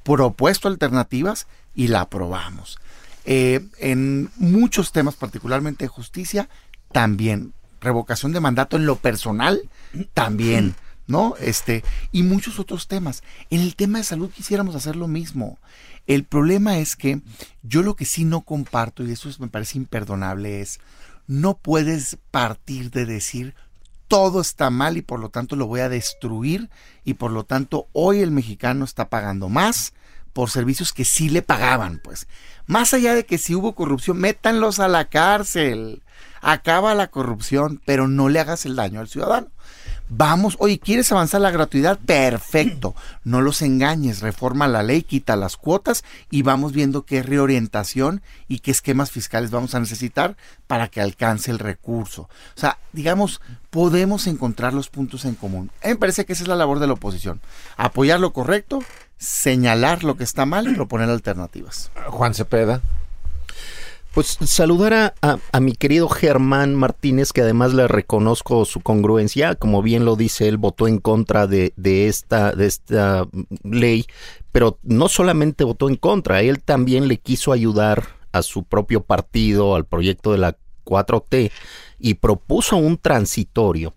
[0.01, 2.79] propuesto alternativas y la aprobamos.
[3.25, 6.49] Eh, en muchos temas, particularmente justicia,
[6.91, 7.53] también.
[7.79, 9.69] Revocación de mandato en lo personal,
[10.15, 10.73] también.
[11.05, 11.35] ¿no?
[11.39, 13.21] Este, y muchos otros temas.
[13.51, 15.59] En el tema de salud quisiéramos hacer lo mismo.
[16.07, 17.21] El problema es que
[17.63, 20.79] yo lo que sí no comparto, y eso me parece imperdonable, es
[21.27, 23.55] no puedes partir de decir
[24.07, 26.69] todo está mal y por lo tanto lo voy a destruir
[27.05, 29.93] y por lo tanto hoy el mexicano está pagando más
[30.33, 32.27] por servicios que sí le pagaban, pues.
[32.65, 36.03] Más allá de que si hubo corrupción, métanlos a la cárcel.
[36.41, 39.47] Acaba la corrupción, pero no le hagas el daño al ciudadano.
[40.13, 41.97] Vamos, oye, ¿quieres avanzar la gratuidad?
[41.97, 42.95] Perfecto.
[43.23, 48.59] No los engañes, reforma la ley, quita las cuotas y vamos viendo qué reorientación y
[48.59, 50.35] qué esquemas fiscales vamos a necesitar
[50.67, 52.23] para que alcance el recurso.
[52.23, 53.39] O sea, digamos,
[53.69, 55.71] podemos encontrar los puntos en común.
[55.81, 57.39] A mí me parece que esa es la labor de la oposición.
[57.77, 58.83] Apoyar lo correcto,
[59.17, 61.89] señalar lo que está mal y proponer alternativas.
[62.09, 62.81] Juan Cepeda.
[64.13, 70.03] Pues saludar a, mi querido Germán Martínez, que además le reconozco su congruencia, como bien
[70.03, 73.25] lo dice, él votó en contra de, de, esta, de esta
[73.63, 74.05] ley,
[74.51, 79.75] pero no solamente votó en contra, él también le quiso ayudar a su propio partido,
[79.75, 81.49] al proyecto de la 4T,
[81.97, 83.93] y propuso un transitorio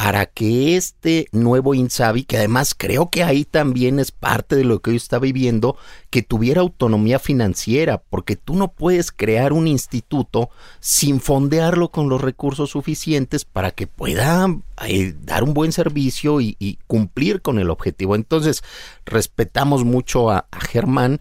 [0.00, 4.78] para que este nuevo Insabi, que además creo que ahí también es parte de lo
[4.78, 5.76] que hoy está viviendo,
[6.08, 12.20] que tuviera autonomía financiera, porque tú no puedes crear un instituto sin fondearlo con los
[12.20, 14.46] recursos suficientes para que pueda
[14.86, 18.14] eh, dar un buen servicio y, cumplir con el objetivo.
[18.14, 18.62] Entonces,
[19.04, 21.20] respetamos mucho a Germán.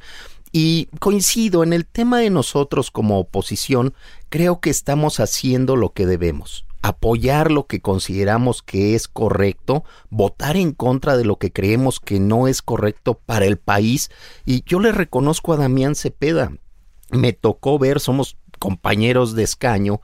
[0.51, 3.95] Y coincido en el tema de nosotros como oposición,
[4.30, 10.57] creo que estamos haciendo lo que debemos apoyar lo que consideramos que es correcto, votar
[10.57, 14.09] en contra de lo que creemos que no es correcto para el país.
[14.45, 16.51] Y yo le reconozco a Damián Cepeda,
[17.11, 20.01] me tocó ver, somos compañeros de escaño,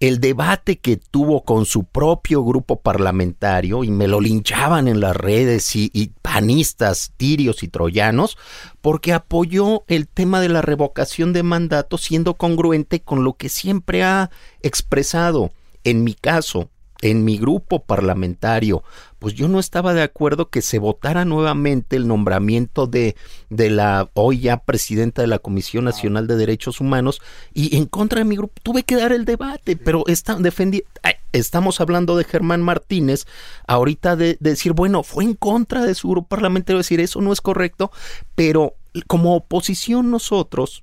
[0.00, 5.14] el debate que tuvo con su propio grupo parlamentario y me lo linchaban en las
[5.14, 8.38] redes y, y, panistas, tirios y troyanos
[8.80, 14.02] porque apoyó el tema de la revocación de mandato siendo congruente con lo que siempre
[14.02, 14.30] ha
[14.62, 15.50] expresado.
[15.84, 16.70] En mi caso,
[17.02, 18.82] en mi grupo parlamentario,
[19.18, 23.16] pues yo no estaba de acuerdo que se votara nuevamente el nombramiento de,
[23.48, 27.20] de la hoy ya presidenta de la Comisión Nacional de Derechos Humanos
[27.54, 28.54] y en contra de mi grupo.
[28.62, 30.84] Tuve que dar el debate, pero está, defendí,
[31.32, 33.26] estamos hablando de Germán Martínez,
[33.66, 37.32] ahorita de, de decir, bueno, fue en contra de su grupo parlamentario, decir eso no
[37.32, 37.90] es correcto,
[38.34, 38.74] pero
[39.06, 40.82] como oposición nosotros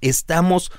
[0.00, 0.70] estamos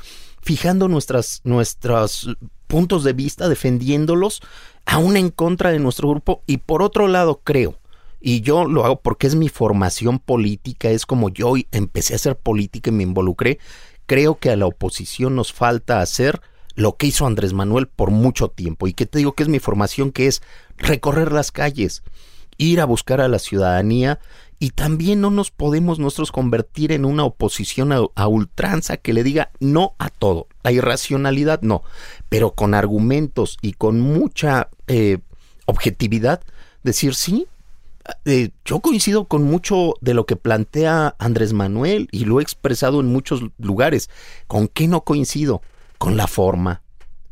[0.42, 2.28] fijando nuestras, nuestras
[2.70, 4.42] puntos de vista, defendiéndolos,
[4.86, 6.44] aún en contra de nuestro grupo.
[6.46, 7.80] Y por otro lado, creo,
[8.22, 12.38] y yo lo hago porque es mi formación política, es como yo empecé a hacer
[12.38, 13.58] política y me involucré,
[14.06, 16.42] creo que a la oposición nos falta hacer
[16.76, 18.88] lo que hizo Andrés Manuel por mucho tiempo.
[18.88, 20.44] Y que te digo que es mi formación, que es
[20.78, 22.04] recorrer las calles,
[22.58, 24.20] ir a buscar a la ciudadanía
[24.60, 29.52] y también no nos podemos nosotros convertir en una oposición a, ultranza que le diga
[29.62, 30.48] no a todo.
[30.64, 31.82] La irracionalidad no,
[32.28, 35.20] pero con argumentos y con mucha eh,
[35.66, 36.42] objetividad,
[36.84, 37.48] decir sí.
[38.26, 43.00] Eh, yo coincido con mucho de lo que plantea Andrés Manuel y lo he expresado
[43.00, 44.10] en muchos lugares.
[44.48, 45.62] ¿Con qué no coincido?
[45.98, 46.82] Con la forma.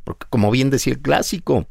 [0.05, 1.67] Porque como bien decía el clásico,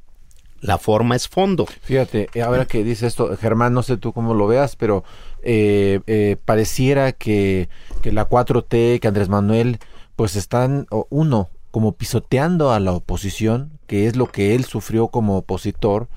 [0.60, 1.66] La forma es fondo.
[1.82, 5.04] Fíjate, eh, ahora que dice esto, Germán, no sé tú cómo lo veas, pero
[5.48, 7.68] eh, eh, pareciera que,
[8.02, 9.78] que la 4T, que Andrés Manuel,
[10.16, 15.36] pues están, uno, como pisoteando a la oposición, que es lo que él sufrió como
[15.36, 16.08] opositor,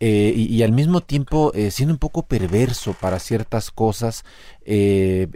[0.00, 4.24] eh, y, al mismo tiempo siendo un poco perverso para ciertas cosas,
[4.64, 5.28] e-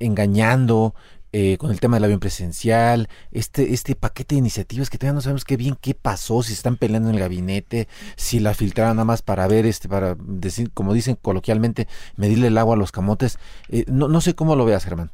[0.00, 0.94] engañando
[1.32, 5.20] eh, con el tema del avión presidencial, este, este paquete de iniciativas que todavía no
[5.22, 9.06] sabemos qué bien qué pasó, si están peleando en el gabinete, si la filtraron nada
[9.06, 13.38] más para ver, este, para decir, como dicen coloquialmente, medirle el agua a los camotes.
[13.70, 15.10] Eh, no, no sé cómo lo veas, Germán.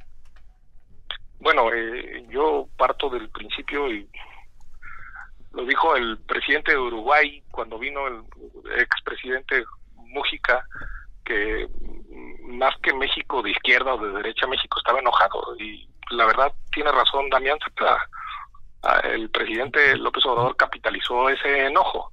[1.40, 4.08] Bueno, eh, yo parto del principio y
[5.52, 8.22] lo dijo el presidente de Uruguay cuando vino el
[8.78, 9.64] expresidente
[9.94, 10.64] Mújica,
[11.24, 11.68] que
[12.44, 15.56] más que México de izquierda o de derecha, México estaba enojado.
[15.58, 17.58] Y la verdad tiene razón Damián.
[18.82, 22.10] Ah, El presidente López Obrador capitalizó ese enojo.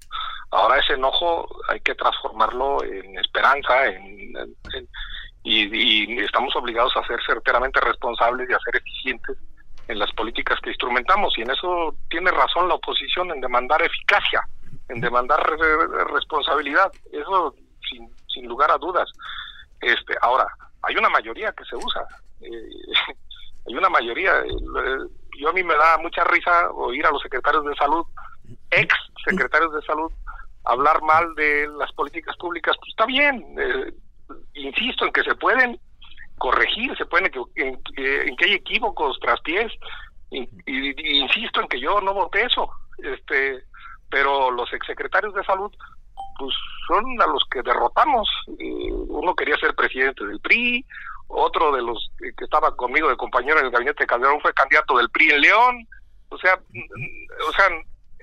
[0.52, 4.34] Ahora ese enojo hay que transformarlo en esperanza, en,
[5.43, 9.38] y estamos obligados a ser certeramente responsables y a ser eficientes
[9.88, 11.38] en las políticas que instrumentamos.
[11.38, 14.41] Y en eso tiene razón la oposición en demandar eficacia,
[14.89, 16.91] en demandar re- responsabilidad.
[17.12, 17.54] Eso
[17.89, 19.08] sin, sin lugar a dudas.
[19.82, 20.48] Este, ahora,
[20.82, 22.08] hay una mayoría que se usa.
[22.41, 22.48] Eh,
[23.68, 24.39] hay una mayoría.
[24.41, 24.97] eh,
[25.39, 28.05] Yo a mí me da mucha risa oír a los secretarios de salud,
[28.72, 28.93] ex
[29.28, 30.11] secretarios de salud,
[30.66, 32.76] hablar mal de las políticas públicas.
[32.80, 33.55] Pues está bien.
[33.59, 33.91] eh,
[34.55, 35.80] insisto en que se pueden
[36.38, 39.72] corregir, se pueden en, en que hay equívocos, traspiés.
[40.32, 42.70] Y, y- insisto en que yo no voté eso.
[42.97, 43.63] Este,
[44.09, 45.72] pero los exsecretarios de salud
[46.38, 46.53] pues
[46.88, 48.28] son a los que derrotamos.
[48.59, 50.86] Eh, uno quería ser presidente del PRI,
[51.28, 54.98] otro de los que estaba conmigo de compañero en el gabinete de Calderón fue candidato
[54.98, 55.88] del PRI en León.
[56.30, 57.68] O sea, mm, o sea,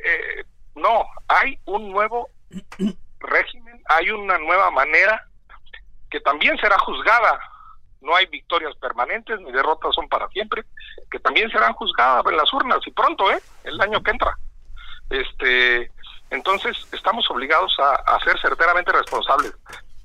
[0.05, 0.45] eh,
[0.75, 2.29] no, hay un nuevo
[3.21, 5.27] régimen, hay una nueva manera
[6.11, 7.41] que también será juzgada.
[8.01, 10.65] No hay victorias permanentes ni derrotas son para siempre,
[11.11, 13.41] que también serán juzgadas en las urnas y pronto, ¿eh?
[13.65, 14.37] El año que entra.
[15.09, 15.91] Este,
[16.31, 19.55] entonces estamos obligados a, a ser certeramente responsables.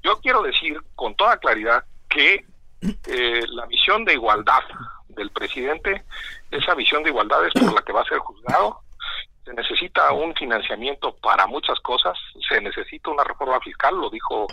[0.03, 2.45] Yo quiero decir con toda claridad que
[2.81, 4.63] eh, la visión de igualdad
[5.09, 6.03] del presidente,
[6.51, 8.81] esa visión de igualdad es por la que va a ser juzgado.
[9.43, 12.17] Se necesita un financiamiento para muchas cosas,
[12.47, 14.45] se necesita una reforma fiscal, lo dijo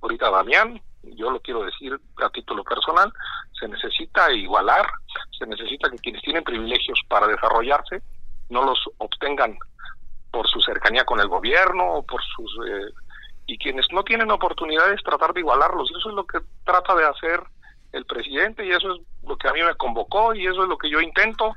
[0.00, 3.12] ahorita Damián, yo lo quiero decir a título personal,
[3.58, 4.86] se necesita igualar,
[5.38, 8.02] se necesita que quienes tienen privilegios para desarrollarse
[8.50, 9.58] no los obtengan
[10.30, 12.92] por su cercanía con el gobierno o por sus eh,
[13.46, 15.90] y quienes no tienen oportunidades tratar de igualarlos.
[15.90, 17.42] Eso es lo que trata de hacer
[17.92, 20.78] el presidente y eso es lo que a mí me convocó y eso es lo
[20.78, 21.54] que yo intento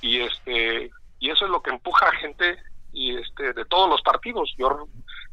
[0.00, 2.56] y este y eso es lo que empuja a gente
[2.92, 4.54] y este de todos los partidos.
[4.56, 4.86] Yo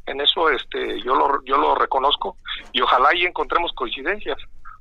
[0.06, 2.36] en eso este yo lo yo lo reconozco
[2.72, 4.38] y ojalá ahí encontremos coincidencias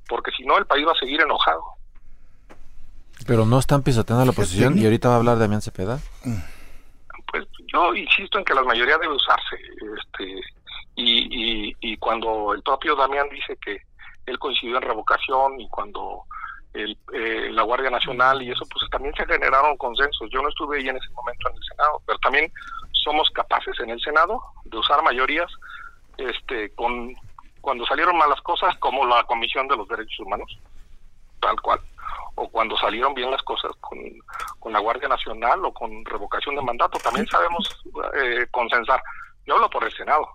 [0.07, 1.63] porque si no el país va a seguir enojado.
[3.27, 5.99] Pero no están pisoteando la oposición y ahorita va a hablar Damián Cepeda.
[7.31, 9.57] pues yo insisto en que la mayoría debe usarse
[9.99, 10.41] este
[10.95, 13.79] y, y, y cuando el propio Damián dice que
[14.25, 16.23] él coincidió en revocación y cuando
[16.73, 20.77] el, eh, la Guardia Nacional y eso pues también se generaron consensos yo no estuve
[20.77, 22.51] ahí en ese momento en el Senado pero también
[22.91, 25.51] somos capaces en el Senado de usar mayorías
[26.17, 27.13] este con
[27.59, 30.57] cuando salieron malas cosas como la Comisión de los Derechos Humanos
[31.39, 31.81] tal cual
[32.35, 33.99] o cuando salieron bien las cosas con,
[34.59, 37.83] con la Guardia Nacional o con revocación de mandato, también sabemos
[38.15, 39.01] eh, consensar.
[39.45, 40.27] Yo hablo por el Senado.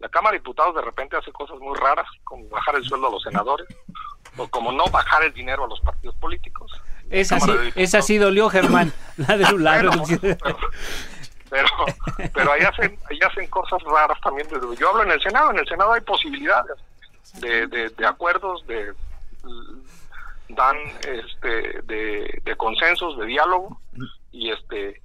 [0.00, 3.10] La Cámara de Diputados de repente hace cosas muy raras, como bajar el sueldo a
[3.10, 3.66] los senadores,
[4.36, 6.72] o como no bajar el dinero a los partidos políticos.
[7.10, 8.92] Esa sí, esa sí dolió, Germán.
[9.16, 11.68] La de la Bueno,
[12.16, 14.46] pero pero ahí hacen ahí hacen cosas raras también
[14.78, 16.78] yo hablo en el senado en el senado hay posibilidades
[17.40, 18.94] de, de, de acuerdos de
[20.50, 20.76] dan
[21.08, 23.80] este de, de consensos de diálogo
[24.30, 25.02] y este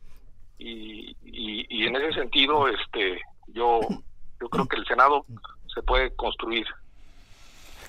[0.60, 3.82] y, y, y en ese sentido este yo
[4.40, 5.26] yo creo que el senado
[5.74, 6.66] se puede construir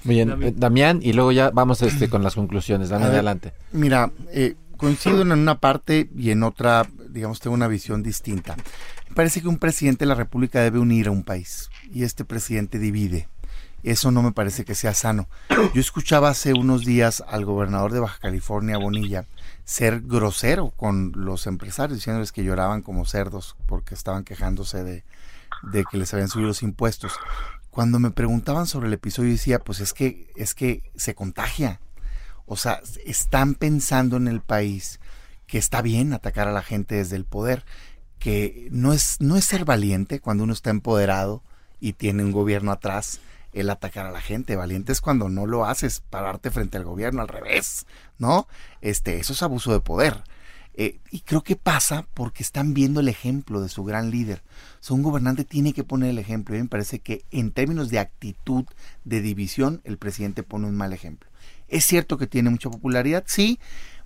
[0.04, 2.90] Muy bien, eh, Damián, y luego ya vamos este, con las conclusiones.
[2.90, 3.52] Ver, adelante.
[3.72, 8.56] Mira, eh, coincido en una parte y en otra, digamos, tengo una visión distinta.
[9.08, 12.24] Me parece que un presidente de la República debe unir a un país y este
[12.24, 13.28] presidente divide.
[13.82, 15.28] Eso no me parece que sea sano.
[15.74, 19.26] Yo escuchaba hace unos días al gobernador de Baja California, Bonilla,
[19.64, 25.04] ser grosero con los empresarios, diciéndoles que lloraban como cerdos porque estaban quejándose de,
[25.72, 27.12] de que les habían subido los impuestos.
[27.70, 31.80] Cuando me preguntaban sobre el episodio decía, pues es que es que se contagia.
[32.46, 35.00] O sea, están pensando en el país
[35.46, 37.64] que está bien atacar a la gente desde el poder,
[38.18, 41.42] que no es, no es ser valiente cuando uno está empoderado
[41.80, 43.20] y tiene un gobierno atrás
[43.52, 44.56] el atacar a la gente.
[44.56, 47.86] Valiente es cuando no lo haces, pararte frente al gobierno, al revés,
[48.18, 48.46] ¿no?
[48.80, 50.24] Este, eso es abuso de poder.
[50.76, 54.42] Eh, y creo que pasa porque están viendo el ejemplo de su gran líder.
[54.88, 56.56] Un gobernante tiene que poner el ejemplo.
[56.56, 58.64] Y me parece que en términos de actitud,
[59.04, 61.28] de división, el presidente pone un mal ejemplo.
[61.68, 63.58] Es cierto que tiene mucha popularidad, sí,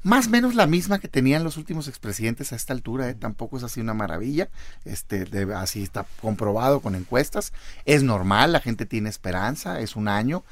[0.03, 3.15] más o menos la misma que tenían los últimos expresidentes a esta altura, ¿eh?
[3.15, 4.49] tampoco es así una maravilla,
[4.87, 7.53] este, así está comprobado con encuestas,
[7.85, 10.43] es normal, la gente tiene esperanza, es un año.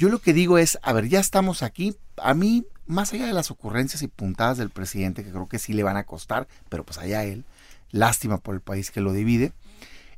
[0.00, 3.34] Yo lo que digo es, a ver, ya estamos aquí, a mí, más allá de
[3.34, 6.84] las ocurrencias y puntadas del presidente, que creo que sí le van a costar, pero
[6.84, 7.44] pues allá él,
[7.90, 9.52] lástima por el país que lo divide,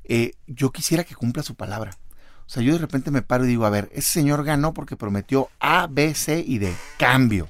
[0.04, 1.98] eh, yo quisiera que cumpla su palabra.
[2.46, 4.94] O sea, yo de repente me paro y digo, a ver, ese señor ganó porque
[4.94, 7.48] prometió A, B, C y D, cambio.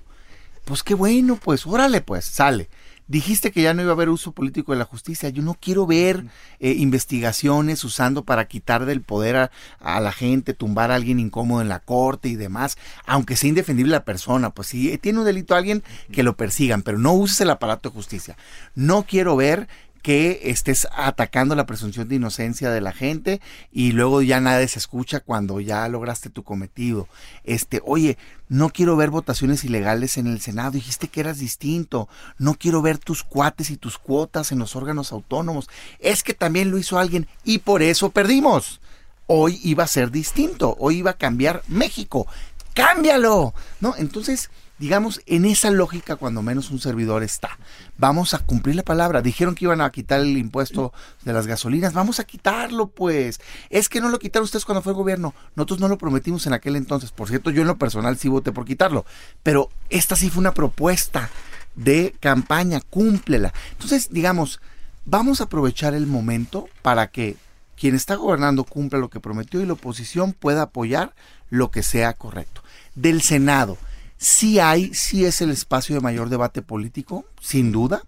[0.64, 2.70] Pues qué bueno, pues, órale, pues, sale.
[3.12, 5.28] Dijiste que ya no iba a haber uso político de la justicia.
[5.28, 6.24] Yo no quiero ver
[6.60, 9.50] eh, investigaciones usando para quitar del poder a,
[9.80, 13.92] a, la gente, tumbar a alguien incómodo en la corte y demás, aunque sea indefendible
[13.92, 14.48] la persona.
[14.48, 17.90] Pues si tiene un delito a alguien, que lo persigan, pero no uses el aparato
[17.90, 18.38] de justicia.
[18.74, 19.68] No quiero ver
[20.02, 23.40] que estés atacando la presunción de inocencia de la gente
[23.70, 27.08] y luego ya nadie se escucha cuando ya lograste tu cometido.
[27.44, 32.54] Este, oye, no quiero ver votaciones ilegales en el Senado, dijiste que eras distinto, no
[32.54, 36.78] quiero ver tus cuates y tus cuotas en los órganos autónomos, es que también lo
[36.78, 38.80] hizo alguien y por eso perdimos.
[39.28, 42.26] Hoy iba a ser distinto, hoy iba a cambiar México.
[42.74, 43.94] Cámbialo, ¿no?
[43.96, 44.50] Entonces,
[44.82, 47.56] digamos, en esa lógica cuando menos un servidor está.
[47.98, 49.22] Vamos a cumplir la palabra.
[49.22, 50.92] Dijeron que iban a quitar el impuesto
[51.24, 51.92] de las gasolinas.
[51.92, 53.40] Vamos a quitarlo, pues.
[53.70, 55.34] Es que no lo quitaron ustedes cuando fue el gobierno.
[55.54, 57.12] Nosotros no lo prometimos en aquel entonces.
[57.12, 59.06] Por cierto, yo en lo personal sí voté por quitarlo.
[59.44, 61.30] Pero esta sí fue una propuesta
[61.76, 62.80] de campaña.
[62.80, 63.54] Cúmplela.
[63.70, 64.60] Entonces, digamos,
[65.04, 67.36] vamos a aprovechar el momento para que
[67.76, 71.14] quien está gobernando cumpla lo que prometió y la oposición pueda apoyar
[71.50, 72.64] lo que sea correcto.
[72.96, 73.78] Del Senado
[74.22, 78.04] Sí hay, sí es el espacio de mayor debate político, sin duda,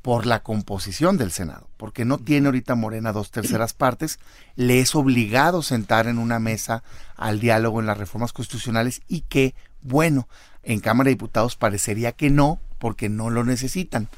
[0.00, 4.20] por la composición del Senado, porque no tiene ahorita Morena dos terceras partes,
[4.54, 6.84] le es obligado sentar en una mesa
[7.16, 10.28] al diálogo en las reformas constitucionales y que, bueno,
[10.62, 14.08] en Cámara de Diputados parecería que no, porque no lo necesitan.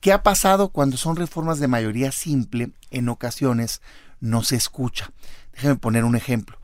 [0.00, 2.70] ¿Qué ha pasado cuando son reformas de mayoría simple?
[2.92, 3.82] En ocasiones
[4.20, 5.10] no se escucha.
[5.52, 6.61] Déjeme poner un ejemplo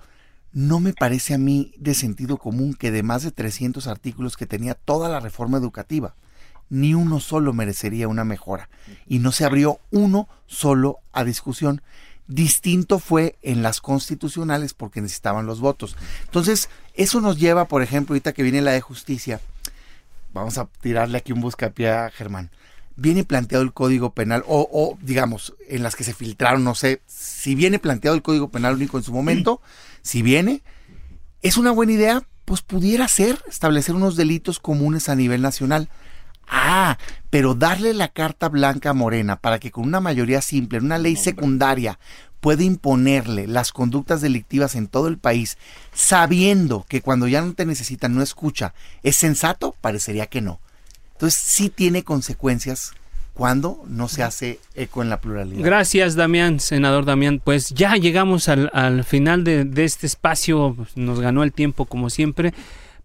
[0.53, 4.46] no me parece a mí de sentido común que de más de 300 artículos que
[4.46, 6.14] tenía toda la reforma educativa,
[6.70, 8.68] ni uno solo merecería una mejora.
[9.07, 11.82] Y no se abrió uno solo a discusión.
[12.26, 15.96] Distinto fue en las constitucionales porque necesitaban los votos.
[16.24, 19.40] Entonces, eso nos lleva, por ejemplo, ahorita que viene la de justicia,
[20.34, 22.51] vamos a tirarle aquí un buscapié a Germán.
[22.96, 27.01] Viene planteado el Código Penal, o, o digamos, en las que se filtraron, no sé,
[27.07, 29.62] si viene planteado el Código Penal único en su momento,
[30.03, 30.62] si viene,
[31.42, 35.88] es una buena idea, pues pudiera ser establecer unos delitos comunes a nivel nacional.
[36.46, 36.96] Ah,
[37.28, 40.96] pero darle la carta blanca a Morena para que con una mayoría simple, en una
[40.96, 41.99] ley secundaria,
[42.40, 45.59] pueda imponerle las conductas delictivas en todo el país,
[45.92, 49.76] sabiendo que cuando ya no te necesitan no escucha, ¿es sensato?
[49.80, 50.61] Parecería que no.
[51.12, 52.92] Entonces sí tiene consecuencias
[53.39, 55.64] cuando no se hace eco en la pluralidad.
[55.64, 57.41] Gracias, Damián, senador Damián.
[57.43, 62.53] Pues ya llegamos al, final de, este espacio, nos ganó el tiempo como siempre.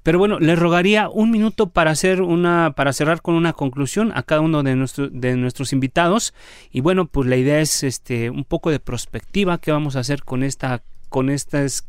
[0.01, 4.23] Pero bueno, le rogaría un minuto para hacer una, para cerrar con una conclusión a
[4.23, 4.75] cada uno de,
[5.11, 6.34] de nuestros invitados.
[6.71, 10.23] Y bueno, pues la idea es este un poco de prospectiva que vamos a hacer
[10.23, 11.86] con esta, con estas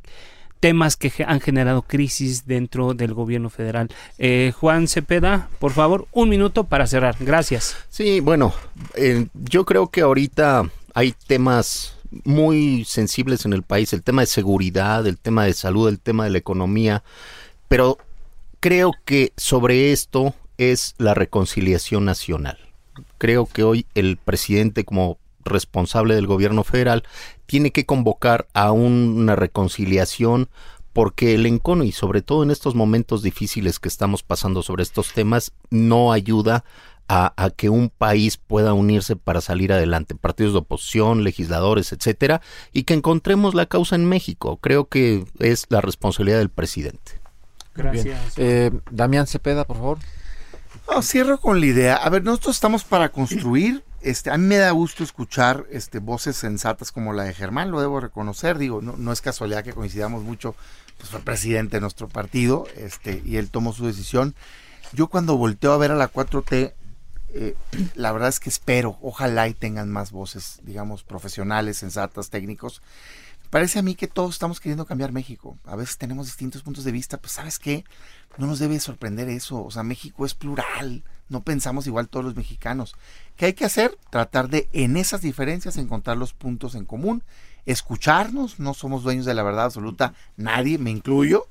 [0.65, 3.91] temas que han generado crisis dentro del gobierno federal.
[4.17, 7.17] Eh, Juan Cepeda, por favor, un minuto para cerrar.
[7.21, 7.77] Gracias.
[7.91, 8.55] Sí, bueno,
[8.95, 14.27] eh, yo creo que ahorita hay temas muy sensibles en el país, el tema de
[14.27, 17.03] seguridad, el tema de salud, el tema de la economía,
[17.69, 17.99] pero
[18.59, 22.57] creo que sobre esto es la reconciliación nacional.
[23.19, 27.05] Creo que hoy el presidente como responsable del gobierno federal
[27.47, 30.49] tiene que convocar a una reconciliación
[30.92, 35.12] porque el encono y sobre todo en estos momentos difíciles que estamos pasando sobre estos
[35.12, 36.64] temas no ayuda
[37.09, 42.40] a, a, que un país pueda unirse para salir adelante, partidos de oposición, legisladores, etcétera,
[42.72, 44.59] y que encontremos la causa en México.
[44.59, 47.20] Creo que es la responsabilidad del presidente.
[47.74, 48.34] Gracias.
[48.36, 49.99] Eh, Damián Cepeda, por favor.
[51.03, 51.97] cierro con la idea.
[51.97, 56.36] A ver, nosotros estamos para construir este, a mí me da gusto escuchar este, voces
[56.36, 60.55] sensatas como la de Germán, lo debo reconocer, digo, no, es casualidad que coincidamos mucho,
[60.98, 64.34] pues fue presidente de nuestro partido, este, y él tomó su decisión.
[64.92, 66.74] Yo cuando volteo a ver a la 4T,
[67.32, 67.57] eh,
[67.94, 72.82] la verdad es que espero, ojalá y tengan más voces, digamos, profesionales, sensatas, técnicos.
[73.55, 75.57] Parece a mí que todos estamos queriendo cambiar México.
[75.64, 77.84] A veces tenemos distintos puntos de vista, pues sabes qué,
[78.36, 79.64] no nos debe sorprender eso.
[79.64, 82.96] O sea, México es plural, no pensamos igual todos los mexicanos.
[83.36, 83.96] ¿Qué hay que hacer?
[84.11, 87.22] Tratar de en esas diferencias encontrar los puntos en común,
[87.64, 91.46] escucharnos, no somos dueños de la verdad absoluta, nadie, me incluyo,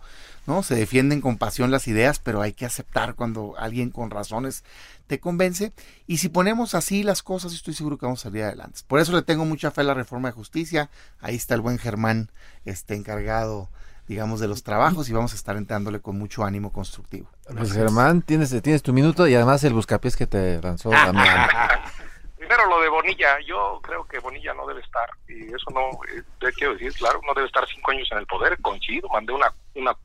[0.45, 0.63] ¿no?
[0.63, 4.63] Se defienden con pasión las ideas, pero hay que aceptar cuando alguien con razones
[5.07, 5.73] te convence.
[6.07, 8.81] Y si ponemos así las cosas, estoy seguro que vamos a salir adelante.
[8.87, 10.89] Por eso le tengo mucha fe a la reforma de justicia.
[11.19, 12.31] Ahí está el buen Germán,
[12.65, 13.69] este encargado,
[14.07, 17.29] digamos, de los trabajos y vamos a estar entrándole con mucho ánimo constructivo.
[17.55, 21.49] Pues Germán, tienes, tienes tu minuto y además el buscapiés que te lanzó Damián.
[22.37, 26.51] Primero lo de Bonilla, yo creo que Bonilla no debe estar, y eso no, eh,
[26.57, 29.95] quiero decir, claro, no debe estar cinco años en el poder, coincido, mandé una, una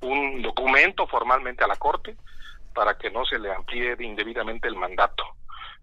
[0.00, 2.16] un documento formalmente a la Corte
[2.74, 5.24] para que no se le amplíe indebidamente el mandato.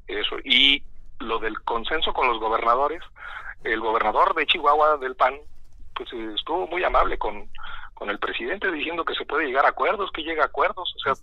[0.08, 0.38] Eso.
[0.44, 0.82] Y
[1.20, 3.02] lo del consenso con los gobernadores,
[3.64, 5.36] el gobernador de Chihuahua del PAN,
[5.96, 7.50] pues estuvo muy amable con,
[7.94, 10.94] con el presidente diciendo que se puede llegar a acuerdos, que llega a acuerdos.
[10.96, 11.14] O sea,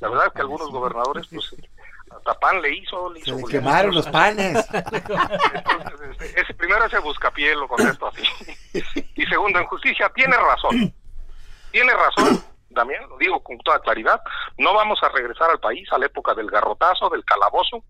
[0.00, 1.56] la verdad es que algunos gobernadores, pues
[2.16, 3.12] hasta pan le hizo.
[3.12, 4.66] Le hizo quemaron los panes.
[4.72, 8.22] Entonces, ese, primero ese buscapié lo contesto así.
[9.14, 10.94] Y segundo, en justicia, tiene razón
[11.70, 12.42] tiene razón,
[12.74, 14.20] también lo digo con toda claridad,
[14.58, 17.82] no vamos a regresar al país a la época del garrotazo, del calabozo,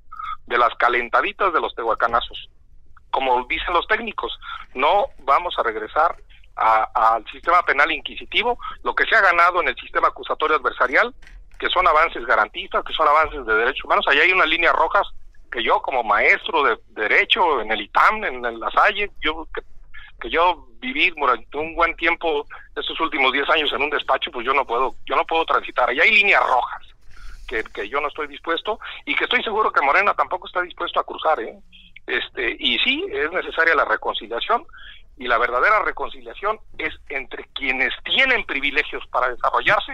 [0.46, 2.48] de las calentaditas de los tehuacanazos.
[3.10, 4.38] Como dicen los técnicos,
[4.74, 6.16] no vamos a regresar
[6.56, 11.14] al sistema penal inquisitivo, lo que se ha ganado en el sistema acusatorio adversarial,
[11.58, 14.06] que son avances garantistas, que son avances de derechos humanos.
[14.08, 15.06] Ahí hay unas líneas rojas
[15.50, 19.62] que yo como maestro de derecho en el ITAM, en la Salle, yo que
[20.20, 24.46] que yo viví durante un buen tiempo estos últimos 10 años en un despacho, pues
[24.46, 25.88] yo no puedo, yo no puedo transitar.
[25.88, 26.82] Ahí hay líneas rojas
[27.46, 31.00] que, que yo no estoy dispuesto y que estoy seguro que Morena tampoco está dispuesto
[31.00, 31.58] a cruzar, ¿eh?
[32.06, 34.64] Este, y sí, es necesaria la reconciliación
[35.18, 39.92] y la verdadera reconciliación es entre quienes tienen privilegios para desarrollarse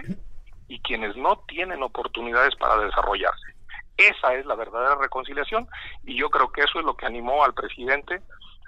[0.67, 3.53] y quienes no tienen oportunidades para desarrollarse.
[3.97, 5.67] Esa es la verdadera reconciliación
[6.05, 8.21] y yo creo que eso es lo que animó al presidente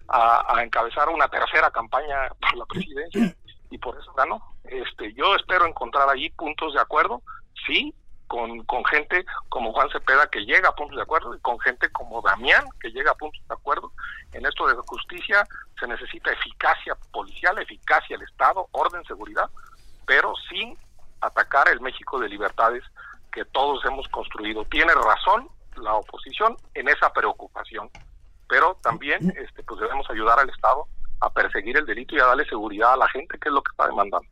[0.09, 3.35] a, encabezar una tercera campaña por la presidencia
[3.69, 4.41] y por eso ganó.
[4.63, 7.21] Este, yo espero encontrar allí puntos de acuerdo,
[7.65, 7.93] sí,
[8.27, 11.89] con, con gente como Juan Cepeda que llega a puntos de acuerdo y con gente
[11.91, 13.91] como Damián que llega a puntos de acuerdo.
[14.33, 15.47] En esto de justicia
[15.79, 19.49] se necesita eficacia policial, eficacia del Estado, orden, seguridad,
[20.05, 20.77] pero sin
[21.21, 22.83] atacar el México de libertades
[23.31, 24.65] que todos hemos construido.
[24.65, 25.47] Tiene razón
[25.77, 27.89] la oposición en esa preocupación
[28.47, 30.87] pero también este, pues debemos ayudar al Estado
[31.19, 33.71] a perseguir el delito y a darle seguridad a la gente, que es lo que
[33.71, 34.27] está demandando.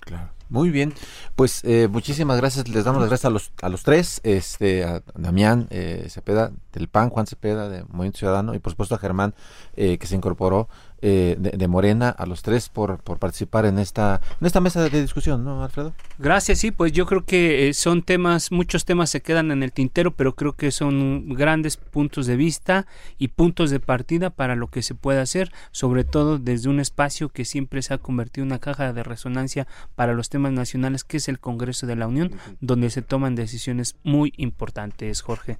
[0.00, 0.30] Claro.
[0.50, 0.92] Muy bien,
[1.36, 5.00] pues eh, muchísimas gracias, les damos las gracias a los, a los tres, este, a
[5.14, 9.32] Damián eh, Cepeda del PAN, Juan Cepeda de Movimiento Ciudadano y por supuesto a Germán
[9.76, 10.68] eh, que se incorporó
[11.02, 15.00] eh, de, Morena, a los tres por, por participar en esta, en esta mesa de
[15.00, 15.94] discusión, ¿no, Alfredo?
[16.18, 20.10] Gracias, sí, pues yo creo que son temas, muchos temas se quedan en el tintero,
[20.12, 22.86] pero creo que son grandes puntos de vista
[23.18, 27.28] y puntos de partida para lo que se puede hacer, sobre todo desde un espacio
[27.28, 31.16] que siempre se ha convertido en una caja de resonancia para los temas nacionales, que
[31.16, 35.58] es el Congreso de la Unión, donde se toman decisiones muy importantes, Jorge.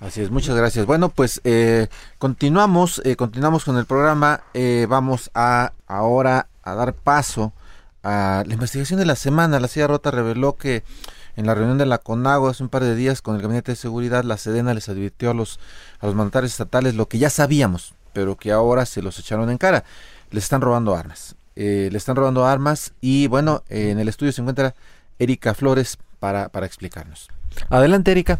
[0.00, 0.86] Así es, muchas gracias.
[0.86, 1.88] Bueno, pues eh,
[2.18, 4.42] continuamos, eh, continuamos con el programa.
[4.54, 7.52] Eh, vamos a ahora a dar paso
[8.04, 9.58] a la investigación de la semana.
[9.58, 10.84] La silla rota reveló que
[11.36, 13.76] en la reunión de la CONAGO hace un par de días con el Gabinete de
[13.76, 15.58] Seguridad, la Sedena les advirtió a los,
[15.98, 19.58] a los mandatarios estatales lo que ya sabíamos, pero que ahora se los echaron en
[19.58, 19.82] cara.
[20.30, 21.34] Les están robando armas.
[21.56, 24.76] Eh, le están robando armas y bueno, en el estudio se encuentra
[25.18, 27.28] Erika Flores para, para explicarnos.
[27.68, 28.38] Adelante, Erika.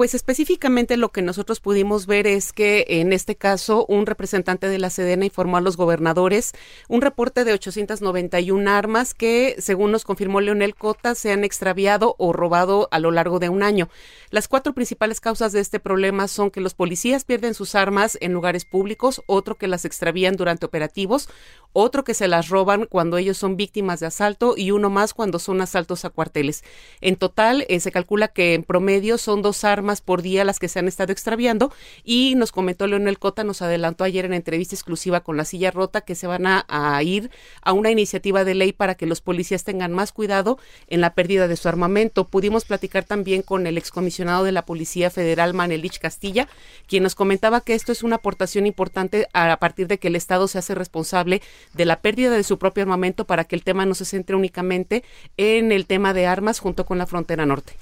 [0.00, 4.78] Pues específicamente lo que nosotros pudimos ver es que en este caso un representante de
[4.78, 6.52] la Sedena informó a los gobernadores
[6.88, 12.32] un reporte de 891 armas que, según nos confirmó Leonel Cota, se han extraviado o
[12.32, 13.90] robado a lo largo de un año.
[14.30, 18.32] Las cuatro principales causas de este problema son que los policías pierden sus armas en
[18.32, 21.28] lugares públicos, otro que las extravían durante operativos,
[21.74, 25.38] otro que se las roban cuando ellos son víctimas de asalto y uno más cuando
[25.38, 26.64] son asaltos a cuarteles.
[27.02, 30.68] En total, eh, se calcula que en promedio son dos armas por día las que
[30.68, 31.72] se han estado extraviando
[32.04, 36.02] y nos comentó Leonel Cota, nos adelantó ayer en entrevista exclusiva con la silla rota
[36.02, 37.30] que se van a, a ir
[37.62, 41.48] a una iniciativa de ley para que los policías tengan más cuidado en la pérdida
[41.48, 42.28] de su armamento.
[42.28, 46.48] Pudimos platicar también con el excomisionado de la Policía Federal, Manelich Castilla,
[46.86, 50.46] quien nos comentaba que esto es una aportación importante a partir de que el Estado
[50.48, 51.42] se hace responsable
[51.74, 55.04] de la pérdida de su propio armamento para que el tema no se centre únicamente
[55.36, 57.74] en el tema de armas junto con la frontera norte.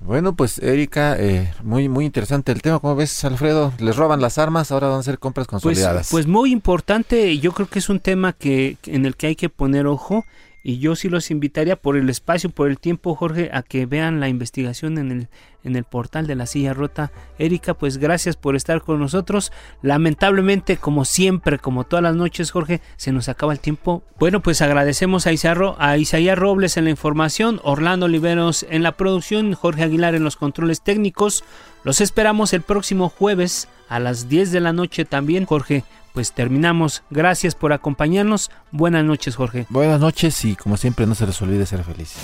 [0.00, 2.78] Bueno, pues Erika, eh, muy muy interesante el tema.
[2.78, 3.72] ¿Cómo ves, Alfredo?
[3.78, 6.08] Les roban las armas, ahora van a ser compras Pues, consolidadas.
[6.10, 9.48] pues muy importante, yo creo que es un tema que en el que hay que
[9.48, 10.24] poner ojo
[10.62, 14.20] y yo sí los invitaría por el espacio, por el tiempo, Jorge, a que vean
[14.20, 15.28] la investigación en el
[15.64, 17.10] en el portal de la silla rota.
[17.38, 19.50] Erika, pues gracias por estar con nosotros.
[19.82, 24.02] Lamentablemente, como siempre, como todas las noches, Jorge, se nos acaba el tiempo.
[24.18, 29.54] Bueno, pues agradecemos a, Isarro, Isaías Robles en la información, Orlando Oliveros en la producción,
[29.54, 31.44] Jorge Aguilar en los controles técnicos.
[31.82, 35.84] Los esperamos el próximo jueves a las 10 de la noche también, Jorge.
[36.12, 37.02] Pues terminamos.
[37.10, 38.50] Gracias por acompañarnos.
[38.70, 39.66] Buenas noches, Jorge.
[39.68, 42.22] Buenas noches y como siempre no se les olvide ser felices.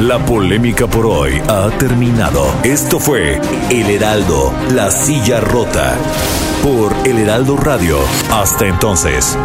[0.00, 2.44] La polémica por hoy ha terminado.
[2.62, 3.40] Esto fue
[3.70, 5.96] El Heraldo, la silla rota.
[6.62, 7.96] Por El Heraldo Radio.
[8.30, 9.38] Hasta entonces.